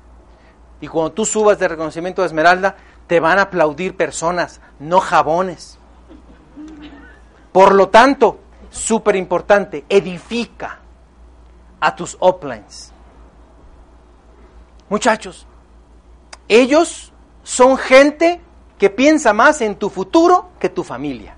[0.81, 2.77] Y cuando tú subas de reconocimiento de Esmeralda,
[3.07, 5.79] te van a aplaudir personas, no jabones.
[7.53, 10.79] Por lo tanto, súper importante, edifica
[11.81, 12.93] a tus uplines.
[14.89, 15.47] Muchachos,
[16.49, 17.13] ellos
[17.43, 18.41] son gente
[18.83, 21.37] que piensa más en tu futuro que tu familia.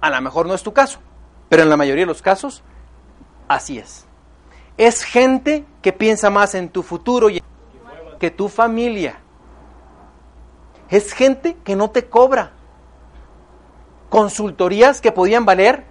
[0.00, 0.98] A lo mejor no es tu caso,
[1.48, 2.64] pero en la mayoría de los casos,
[3.46, 4.04] así es.
[4.78, 7.28] Es gente que piensa más en tu futuro
[8.18, 9.20] que tu familia.
[10.90, 12.50] Es gente que no te cobra
[14.08, 15.84] consultorías que podían valer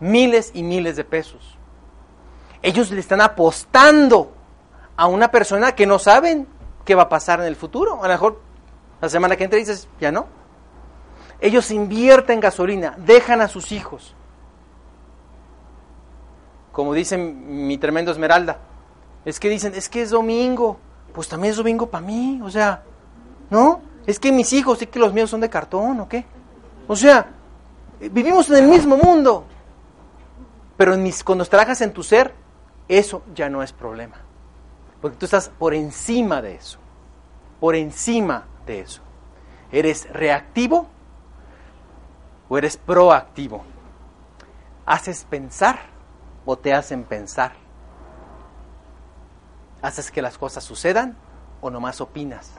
[0.00, 1.58] miles y miles de pesos.
[2.62, 4.32] Ellos le están apostando
[4.96, 6.48] a una persona que no saben
[6.86, 8.02] qué va a pasar en el futuro.
[8.02, 8.43] A lo mejor
[9.04, 10.26] la semana que entra dices, ya no.
[11.40, 14.14] Ellos invierten gasolina, dejan a sus hijos.
[16.72, 18.58] Como dice mi tremendo Esmeralda,
[19.24, 20.78] es que dicen, es que es domingo,
[21.12, 22.82] pues también es domingo para mí, o sea,
[23.50, 23.82] ¿no?
[24.06, 26.24] Es que mis hijos, sí que los míos son de cartón, ¿o qué?
[26.88, 27.26] O sea,
[28.00, 29.44] vivimos en el mismo mundo,
[30.78, 31.46] pero en mis, cuando
[31.80, 32.34] en tu ser,
[32.88, 34.16] eso ya no es problema,
[35.00, 36.78] porque tú estás por encima de eso,
[37.60, 39.02] por encima de eso.
[39.70, 40.88] Eres reactivo
[42.48, 43.64] o eres proactivo?
[44.86, 45.80] ¿Haces pensar
[46.44, 47.52] o te hacen pensar?
[49.82, 51.16] ¿Haces que las cosas sucedan
[51.60, 52.52] o nomás opinas?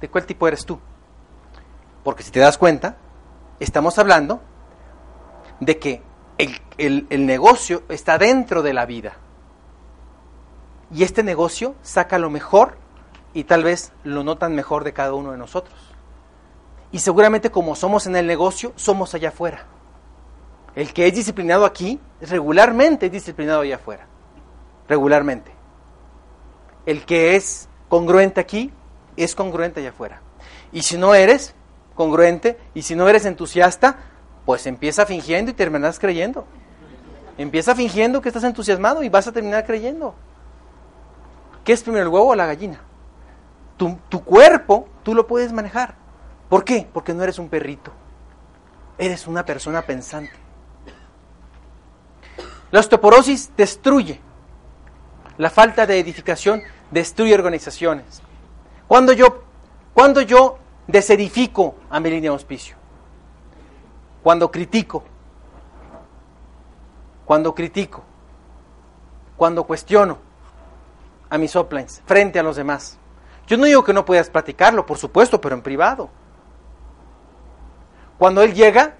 [0.00, 0.78] ¿De cuál tipo eres tú?
[2.04, 2.96] Porque si te das cuenta,
[3.58, 4.40] estamos hablando
[5.60, 6.02] de que
[6.38, 9.14] el, el negocio está dentro de la vida.
[10.92, 12.78] Y este negocio saca lo mejor
[13.36, 15.78] y tal vez lo notan mejor de cada uno de nosotros.
[16.90, 19.66] Y seguramente como somos en el negocio, somos allá afuera.
[20.74, 24.06] El que es disciplinado aquí, regularmente es disciplinado allá afuera.
[24.88, 25.52] Regularmente.
[26.86, 28.72] El que es congruente aquí,
[29.18, 30.22] es congruente allá afuera.
[30.72, 31.54] Y si no eres
[31.94, 33.98] congruente, y si no eres entusiasta,
[34.46, 36.46] pues empieza fingiendo y terminas creyendo.
[37.36, 40.14] Empieza fingiendo que estás entusiasmado y vas a terminar creyendo.
[41.64, 42.80] ¿Qué es primero el huevo o la gallina?
[43.76, 45.94] Tu, cuerpo tú lo puedes manejar.
[46.48, 46.88] ¿Por qué?
[46.92, 47.92] Porque no eres un perrito.
[48.98, 50.32] Eres una persona pensante.
[52.70, 54.20] La osteoporosis destruye.
[55.38, 58.22] La falta de edificación destruye organizaciones.
[58.88, 59.42] Cuando yo,
[59.92, 62.76] cuando yo desedifico a mi línea de auspicio,
[64.22, 65.04] cuando critico,
[67.24, 68.02] cuando critico,
[69.36, 70.18] cuando cuestiono
[71.28, 72.98] a mis uplines frente a los demás.
[73.46, 76.10] Yo no digo que no puedas platicarlo, por supuesto, pero en privado.
[78.18, 78.96] Cuando él llega,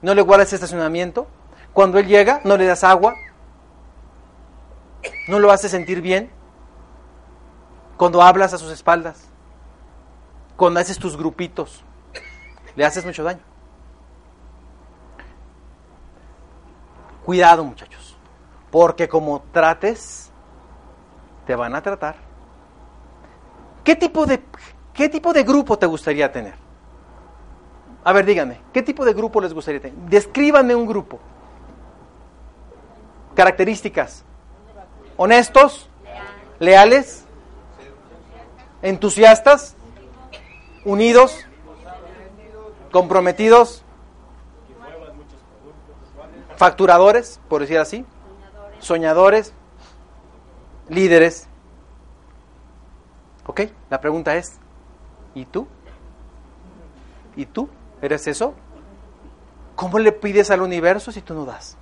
[0.00, 1.26] no le guardas estacionamiento.
[1.72, 3.16] Cuando él llega, no le das agua.
[5.28, 6.30] No lo hace sentir bien.
[7.96, 9.28] Cuando hablas a sus espaldas.
[10.56, 11.82] Cuando haces tus grupitos.
[12.76, 13.40] Le haces mucho daño.
[17.24, 18.16] Cuidado muchachos.
[18.70, 20.30] Porque como trates,
[21.46, 22.16] te van a tratar.
[23.84, 24.42] ¿Qué tipo de,
[24.94, 26.54] qué tipo de grupo te gustaría tener?
[28.02, 29.96] A ver, díganme, ¿qué tipo de grupo les gustaría tener?
[30.08, 31.20] Descríbanme un grupo.
[33.34, 34.24] Características.
[35.16, 35.88] Honestos,
[36.58, 37.24] leales,
[38.82, 39.76] entusiastas,
[40.84, 41.46] unidos,
[42.90, 43.82] comprometidos,
[46.56, 48.04] facturadores, por decir así,
[48.78, 49.52] soñadores,
[50.88, 51.48] líderes.
[53.46, 53.62] ¿Ok?
[53.90, 54.58] La pregunta es,
[55.34, 55.66] ¿y tú?
[57.36, 57.68] ¿Y tú?
[58.00, 58.54] ¿Eres eso?
[59.76, 61.76] ¿Cómo le pides al universo si tú no das?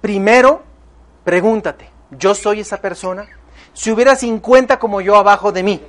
[0.00, 0.62] primero,
[1.24, 3.28] pregúntate, ¿yo soy esa persona?
[3.74, 5.82] Si hubiera 50 como yo abajo de mí,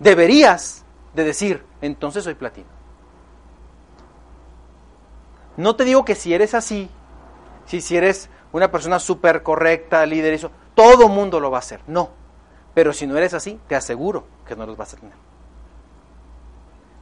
[0.00, 2.66] deberías de decir, entonces soy platino.
[5.56, 6.90] No te digo que si eres así,
[7.66, 11.80] si, si eres una persona súper correcta, líder, eso, todo mundo lo va a hacer.
[11.88, 12.10] No.
[12.74, 15.16] Pero si no eres así, te aseguro que no los vas a tener.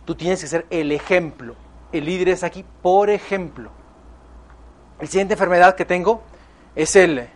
[0.07, 1.57] Tú tienes que ser el ejemplo.
[1.93, 3.71] El líder es aquí por ejemplo.
[5.01, 6.23] La siguiente enfermedad que tengo
[6.77, 7.29] es el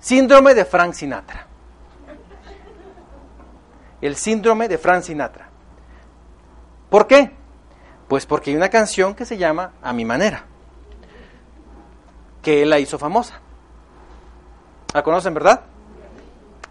[0.00, 1.46] síndrome de Frank Sinatra.
[4.00, 5.48] El síndrome de Frank Sinatra.
[6.90, 7.32] ¿Por qué?
[8.08, 10.44] Pues porque hay una canción que se llama A mi manera,
[12.42, 13.40] que él la hizo famosa.
[14.92, 15.62] ¿La conocen, verdad?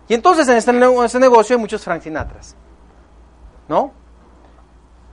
[0.07, 2.55] Y entonces en este, en este negocio hay muchos Frank Sinatras.
[3.67, 3.91] ¿No?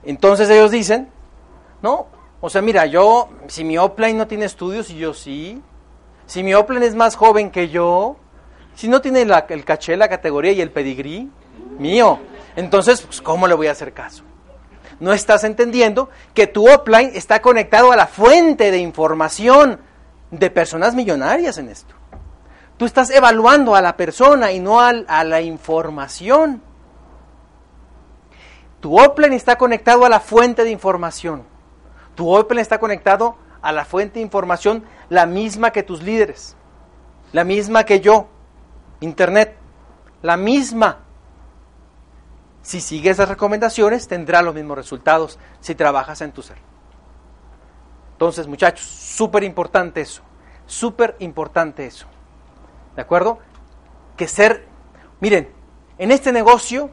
[0.03, 1.09] Entonces ellos dicen,
[1.81, 2.07] no,
[2.41, 5.61] o sea, mira, yo, si mi offline no tiene estudios y yo sí,
[6.25, 8.17] si mi offline es más joven que yo,
[8.75, 11.31] si no tiene el caché, la categoría y el pedigrí
[11.79, 12.19] mío,
[12.55, 14.23] entonces, pues, ¿cómo le voy a hacer caso?
[14.99, 19.79] No estás entendiendo que tu offline está conectado a la fuente de información
[20.29, 21.95] de personas millonarias en esto.
[22.77, 26.61] Tú estás evaluando a la persona y no a la información.
[28.79, 31.43] Tu Open está conectado a la fuente de información.
[32.15, 36.57] Tu Open está conectado a la fuente de información, la misma que tus líderes,
[37.31, 38.27] la misma que yo,
[38.99, 39.55] Internet,
[40.21, 40.99] la misma.
[42.61, 46.57] Si sigues esas recomendaciones, tendrás los mismos resultados si trabajas en tu ser.
[48.13, 50.23] Entonces, muchachos, súper importante eso,
[50.65, 52.07] súper importante eso.
[52.95, 53.39] ¿De acuerdo?
[54.17, 54.67] Que ser,
[55.19, 55.49] miren,
[55.97, 56.89] en este negocio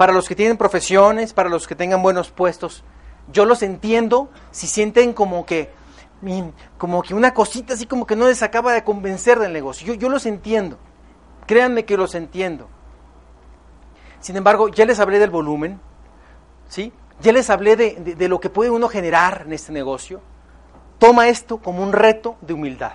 [0.00, 2.84] para los que tienen profesiones, para los que tengan buenos puestos.
[3.30, 5.70] Yo los entiendo si sienten como que,
[6.78, 9.92] como que una cosita así como que no les acaba de convencer del negocio.
[9.92, 10.78] Yo, los entiendo.
[11.46, 12.66] Créanme que los entiendo.
[14.20, 15.78] Sin embargo, ya les hablé del volumen,
[16.66, 16.94] ¿sí?
[17.20, 20.22] Ya les hablé de, de lo que puede uno generar en este negocio.
[20.98, 22.92] Toma esto como un reto de humildad.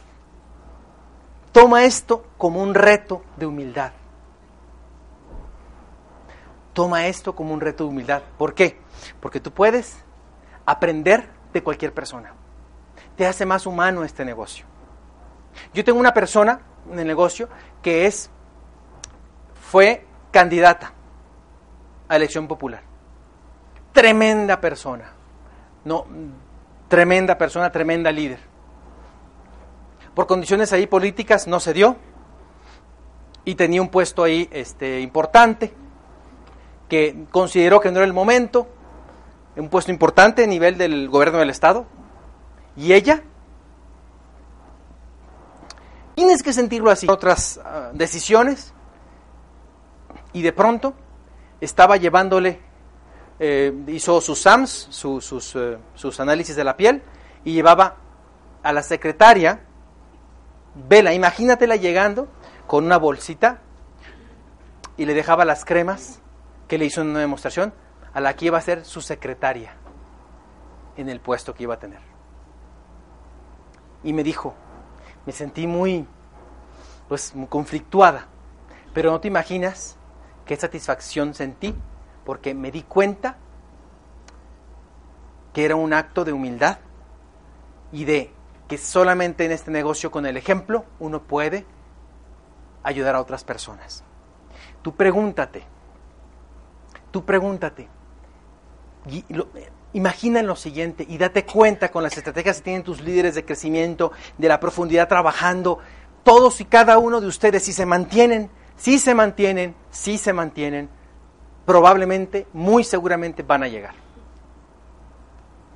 [1.56, 3.93] Toma esto como un reto de humildad.
[6.74, 8.24] Toma esto como un reto de humildad.
[8.38, 8.78] ¿Por qué?
[9.22, 10.03] Porque tú puedes
[10.66, 12.34] aprender de cualquier persona.
[13.16, 14.66] Te hace más humano este negocio.
[15.74, 16.60] Yo tengo una persona
[16.91, 17.47] en el negocio
[17.82, 18.30] que es,
[19.72, 20.91] fue candidata
[22.10, 22.82] a elección popular.
[23.93, 25.10] Tremenda persona.
[25.86, 26.06] No,
[26.89, 28.55] tremenda persona, tremenda líder.
[30.16, 31.97] Por condiciones ahí políticas no se dio
[33.43, 35.74] y tenía un puesto ahí este, importante
[36.89, 38.68] que consideró que no era el momento,
[39.55, 41.86] un puesto importante a nivel del gobierno del Estado.
[42.78, 43.24] Y ella,
[46.16, 47.07] tienes que sentirlo así.
[47.09, 48.74] Otras ah, decisiones
[50.34, 50.93] y de pronto
[51.61, 52.61] estaba llevándole,
[53.39, 57.01] eh, hizo sus SAMs, sus, eh, sus análisis de la piel
[57.43, 57.97] y llevaba
[58.63, 59.64] a la secretaria,
[60.76, 62.28] vela, imagínatela llegando
[62.68, 63.62] con una bolsita
[64.98, 66.22] y le dejaba las cremas
[66.68, 67.74] que le hizo en una demostración
[68.14, 69.74] a la que iba a ser su secretaria
[70.98, 72.00] en el puesto que iba a tener.
[74.04, 74.54] Y me dijo,
[75.26, 76.08] me sentí muy,
[77.08, 78.28] pues, muy conflictuada,
[78.94, 79.98] pero no te imaginas
[80.46, 81.76] qué satisfacción sentí,
[82.24, 83.38] porque me di cuenta
[85.54, 86.80] que era un acto de humildad
[87.92, 88.35] y de
[88.68, 91.66] que solamente en este negocio con el ejemplo uno puede
[92.84, 94.03] ayudar a otras personas.
[94.82, 95.63] Tú pregúntate,
[97.11, 97.88] tú pregúntate,
[99.93, 104.11] imagina lo siguiente y date cuenta con las estrategias que tienen tus líderes de crecimiento,
[104.38, 105.80] de la profundidad trabajando,
[106.24, 110.89] todos y cada uno de ustedes, si se mantienen, si se mantienen, si se mantienen,
[111.66, 113.95] probablemente, muy seguramente van a llegar.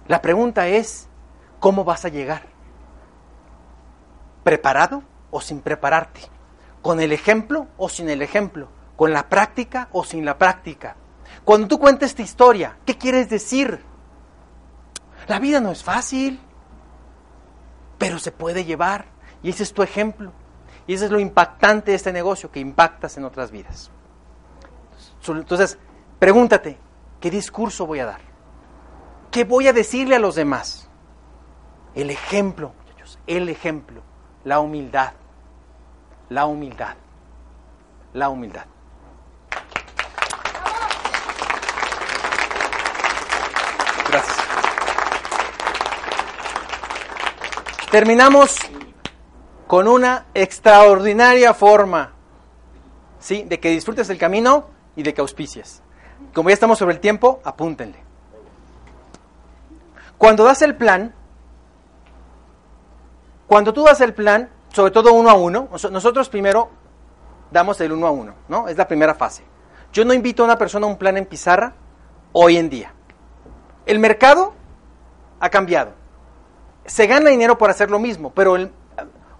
[0.08, 1.08] La pregunta es,
[1.60, 2.59] ¿cómo vas a llegar?
[4.50, 6.22] ¿Preparado o sin prepararte?
[6.82, 8.68] ¿Con el ejemplo o sin el ejemplo?
[8.96, 10.96] ¿Con la práctica o sin la práctica?
[11.46, 13.80] Cuando tú cuentes esta historia, ¿qué quieres decir?
[15.28, 16.40] La vida no es fácil,
[18.00, 19.06] pero se puede llevar.
[19.44, 20.32] Y ese es tu ejemplo.
[20.88, 23.92] Y ese es lo impactante de este negocio, que impactas en otras vidas.
[25.28, 25.78] Entonces,
[26.18, 26.80] pregúntate,
[27.20, 28.22] ¿qué discurso voy a dar?
[29.30, 30.90] ¿Qué voy a decirle a los demás?
[31.94, 32.74] El ejemplo,
[33.28, 34.09] el ejemplo,
[34.44, 35.14] la humildad
[36.30, 36.96] la humildad.
[38.14, 38.66] La humildad.
[44.08, 44.38] Gracias.
[47.92, 48.56] Terminamos
[49.68, 52.14] con una extraordinaria forma,
[53.20, 53.44] ¿sí?
[53.44, 55.82] De que disfrutes el camino y de que auspicies.
[56.34, 58.04] Como ya estamos sobre el tiempo, apúntenle.
[60.18, 61.16] Cuando das el plan,
[63.50, 65.70] cuando tú das el plan, sobre todo uno a uno.
[65.90, 66.70] Nosotros primero
[67.50, 68.68] damos el uno a uno, ¿no?
[68.68, 69.44] Es la primera fase.
[69.92, 71.74] Yo no invito a una persona a un plan en pizarra
[72.32, 72.94] hoy en día.
[73.88, 74.54] El mercado
[75.40, 75.94] ha cambiado.
[76.86, 78.72] Se gana dinero por hacer lo mismo, pero el,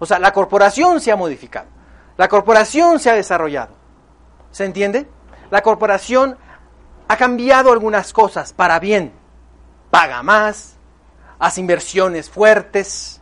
[0.00, 1.68] o sea, la corporación se ha modificado.
[2.16, 3.74] La corporación se ha desarrollado.
[4.50, 5.08] ¿Se entiende?
[5.52, 6.36] La corporación
[7.06, 9.12] ha cambiado algunas cosas para bien.
[9.92, 10.78] Paga más,
[11.38, 13.19] hace inversiones fuertes,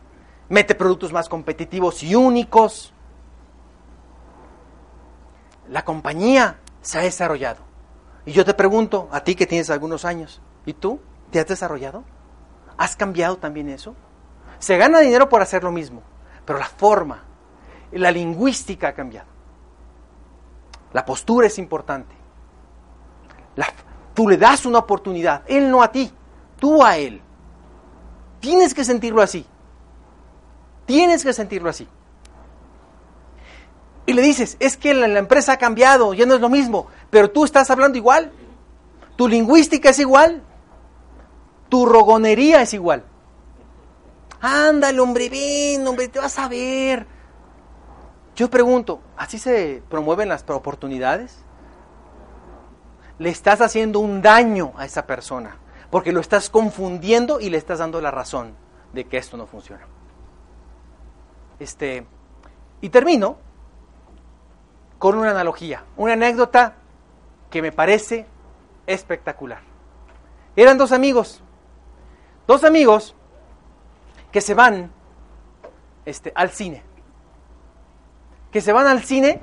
[0.49, 2.93] mete productos más competitivos y únicos.
[5.69, 7.61] La compañía se ha desarrollado.
[8.25, 10.99] Y yo te pregunto, a ti que tienes algunos años, ¿y tú
[11.31, 12.03] te has desarrollado?
[12.77, 13.95] ¿Has cambiado también eso?
[14.57, 16.01] Se gana dinero por hacer lo mismo,
[16.45, 17.23] pero la forma,
[17.91, 19.27] la lingüística ha cambiado.
[20.91, 22.15] La postura es importante.
[24.13, 26.11] tú le das una oportunidad, él no a ti,
[26.59, 27.21] tú a él.
[28.41, 29.45] Tienes que sentirlo así.
[30.89, 31.87] Tienes que sentirlo así.
[34.07, 37.29] Y le dices, es que la, empresa ha cambiado, ya no es lo mismo, pero
[37.29, 38.31] tú estás hablando igual.
[39.15, 40.41] Tu lingüística es igual.
[41.69, 43.03] Tu rogonería es igual.
[44.41, 47.05] Ándale, hombre, ven, hombre, te vas a ver.
[48.35, 51.45] Yo pregunto, ¿así se promueven las oportunidades?
[53.19, 55.59] Le estás haciendo un daño a esa persona,
[55.91, 58.55] porque lo estás confundiendo y le estás dando la razón
[58.91, 59.85] de que esto no funciona.
[61.59, 62.05] Este,
[62.81, 63.37] y termino
[64.97, 66.75] con una analogía, una anécdota
[67.49, 68.25] que me parece
[68.87, 69.61] espectacular.
[70.55, 71.41] Eran dos amigos,
[72.47, 73.15] dos amigos
[74.31, 74.91] que se van
[76.05, 76.83] este, al cine,
[78.51, 79.41] que se van al cine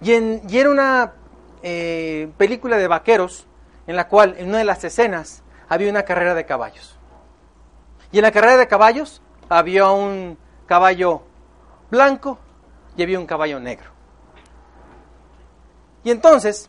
[0.00, 1.14] y, en, y era una
[1.62, 3.46] eh, película de vaqueros
[3.86, 6.98] en la cual en una de las escenas había una carrera de caballos.
[8.12, 10.38] Y en la carrera de caballos había un
[10.74, 11.22] caballo
[11.88, 12.36] blanco
[12.96, 13.90] y había un caballo negro.
[16.02, 16.68] Y entonces,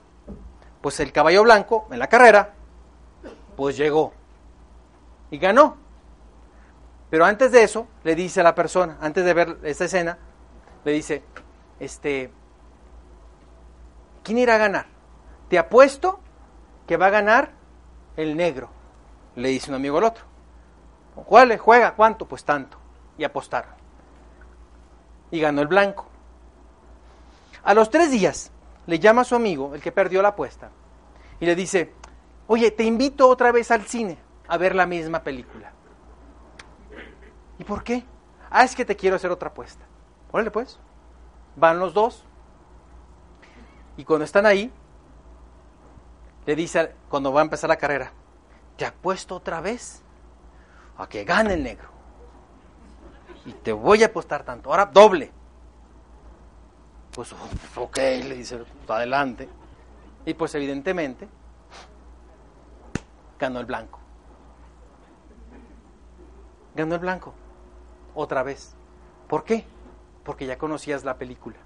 [0.80, 2.54] pues el caballo blanco en la carrera,
[3.58, 4.14] pues llegó
[5.32, 5.78] y ganó.
[7.10, 10.20] Pero antes de eso, le dice a la persona, antes de ver esta escena,
[10.84, 11.24] le dice,
[11.80, 12.32] este,
[14.22, 14.86] ¿quién irá a ganar?
[15.50, 16.20] Te apuesto
[16.86, 17.54] que va a ganar
[18.18, 18.70] el negro,
[19.36, 20.26] le dice un amigo al otro.
[21.16, 21.96] ¿Cuál juega?
[21.96, 22.28] ¿Cuánto?
[22.28, 22.78] Pues tanto.
[23.18, 23.75] Y apostaron.
[25.32, 26.08] Y ganó el blanco.
[27.64, 28.52] A los tres días
[28.86, 30.70] le llama a su amigo, el que perdió la apuesta,
[31.40, 31.94] y le dice,
[32.48, 34.18] oye, te invito otra vez al cine
[34.48, 35.72] a ver la misma película.
[37.58, 38.06] ¿Y por qué?
[38.50, 39.86] Ah, es que te quiero hacer otra apuesta.
[40.32, 40.80] Órale pues.
[41.56, 42.26] Van los dos.
[43.98, 44.72] Y cuando están ahí,
[46.46, 48.12] le dice, cuando va a empezar la carrera,
[48.78, 50.04] te apuesto otra vez
[50.98, 51.90] a que gane el negro.
[53.46, 54.72] Y te voy a apostar tanto.
[54.72, 55.32] Ahora doble.
[57.14, 57.34] Pues,
[57.76, 59.48] ok, le dice, pues, adelante.
[60.26, 61.30] Y pues evidentemente
[63.40, 64.00] ganó el blanco.
[66.76, 67.34] Ganó el blanco.
[68.16, 68.76] Otra vez.
[69.28, 69.66] ¿Por qué?
[70.24, 71.58] Porque ya conocías la película.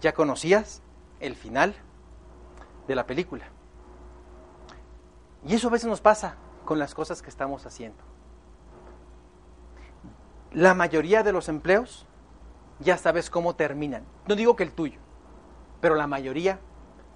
[0.00, 0.82] Ya conocías
[1.18, 1.74] el final
[2.86, 3.46] de la película.
[5.44, 8.09] Y eso a veces nos pasa con las cosas que estamos haciendo.
[10.52, 12.06] La mayoría de los empleos
[12.80, 14.04] ya sabes cómo terminan.
[14.26, 14.98] No digo que el tuyo,
[15.80, 16.58] pero la mayoría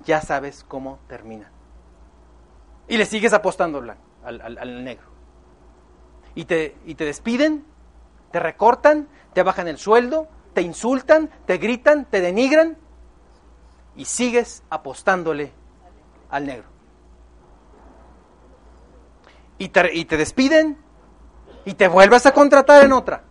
[0.04, 1.50] ya sabes cómo terminan.
[2.86, 5.06] Y le sigues apostando al, al, negro.
[6.34, 7.64] Y te, y te despiden,
[8.30, 12.76] te recortan, te bajan el sueldo, te insultan, te gritan, te denigran
[13.96, 15.52] y sigues apostándole
[16.28, 16.68] al negro.
[19.58, 20.83] Y te, y te despiden
[21.64, 23.22] y te vuelves a contratar en otra.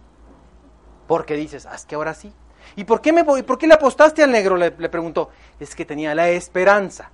[1.08, 2.34] Porque dices, haz que ahora sí.
[2.76, 4.56] ¿Y por qué, me por qué le apostaste al negro?
[4.56, 5.30] Le, le preguntó.
[5.60, 7.12] Es que tenía la esperanza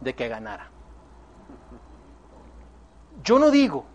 [0.00, 0.70] de que ganara.
[3.24, 3.86] Yo no digo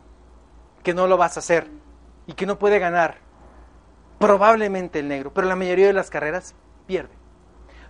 [0.83, 1.69] que no lo vas a hacer
[2.25, 3.17] y que no puede ganar.
[4.19, 6.55] Probablemente el negro, pero la mayoría de las carreras
[6.87, 7.13] pierde.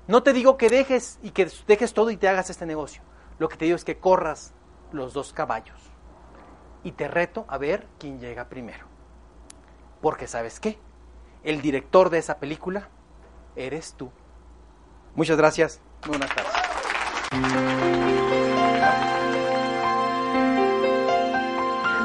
[0.08, 3.02] No te digo que dejes y que dejes todo y te hagas este negocio.
[3.40, 4.54] Lo que te digo es que corras
[4.92, 5.80] los dos caballos.
[6.88, 8.86] Y te reto a ver quién llega primero.
[10.00, 10.80] Porque sabes qué?
[11.44, 12.88] El director de esa película
[13.58, 14.10] eres tú.
[15.14, 15.82] Muchas gracias.
[16.08, 16.54] Buenas tardes.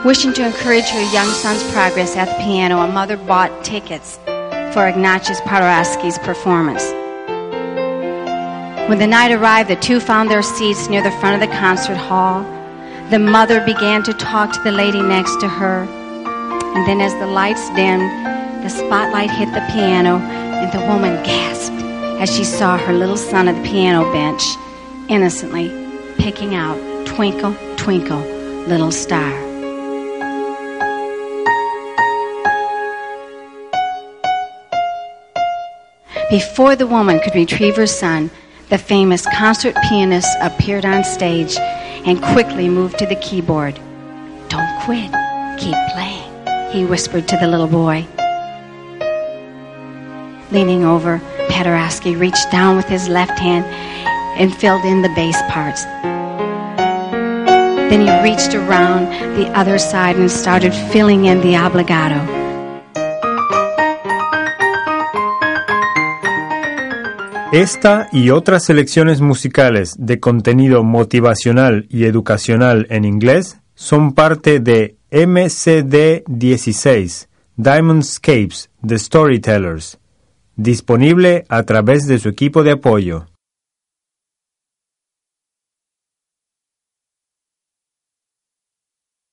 [0.04, 4.18] Wishing to encourage her young son's progress at the piano, a mother bought tickets
[4.74, 6.82] for Ignatius Paraski's performance.
[8.88, 11.96] When the night arrived, the two found their seats near the front of the concert
[11.96, 12.44] hall.
[13.12, 15.82] The mother began to talk to the lady next to her.
[15.84, 18.10] And then, as the lights dimmed,
[18.64, 21.76] the spotlight hit the piano, and the woman gasped
[22.22, 24.42] as she saw her little son at the piano bench,
[25.10, 25.68] innocently
[26.16, 28.20] picking out Twinkle, Twinkle,
[28.66, 29.30] Little Star.
[36.30, 38.30] Before the woman could retrieve her son,
[38.70, 41.58] the famous concert pianist appeared on stage
[42.05, 43.74] and quickly moved to the keyboard.
[44.48, 45.11] Don't quit,
[45.59, 48.07] keep playing, he whispered to the little boy.
[50.50, 53.64] Leaning over, Paderewski reached down with his left hand
[54.38, 55.84] and filled in the bass parts.
[57.88, 62.41] Then he reached around the other side and started filling in the obligato.
[67.53, 74.96] Esta y otras selecciones musicales de contenido motivacional y educacional en inglés son parte de
[75.11, 79.98] MCD 16, Diamondscapes, The Storytellers,
[80.57, 83.26] disponible a través de su equipo de apoyo.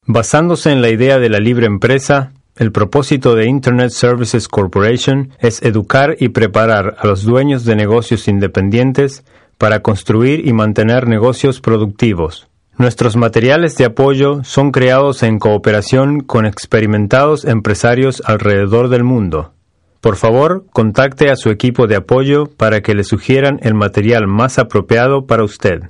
[0.05, 5.61] Basándose en la idea de la libre empresa, el propósito de Internet Services Corporation es
[5.63, 9.23] educar y preparar a los dueños de negocios independientes
[9.57, 12.49] para construir y mantener negocios productivos.
[12.77, 19.53] Nuestros materiales de apoyo son creados en cooperación con experimentados empresarios alrededor del mundo.
[20.01, 24.59] Por favor, contacte a su equipo de apoyo para que le sugieran el material más
[24.59, 25.83] apropiado para usted.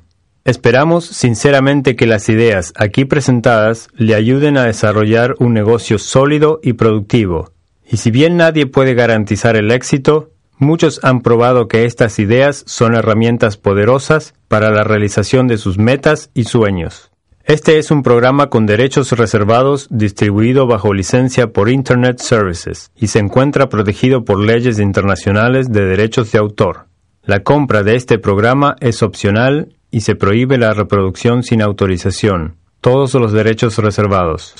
[0.49, 6.73] Esperamos sinceramente que las ideas aquí presentadas le ayuden a desarrollar un negocio sólido y
[6.73, 7.51] productivo.
[7.87, 12.95] Y si bien nadie puede garantizar el éxito, muchos han probado que estas ideas son
[12.95, 17.11] herramientas poderosas para la realización de sus metas y sueños.
[17.43, 23.19] Este es un programa con derechos reservados distribuido bajo licencia por Internet Services y se
[23.19, 26.87] encuentra protegido por leyes internacionales de derechos de autor.
[27.21, 32.55] La compra de este programa es opcional y se prohíbe la reproducción sin autorización.
[32.81, 34.55] Todos los derechos reservados.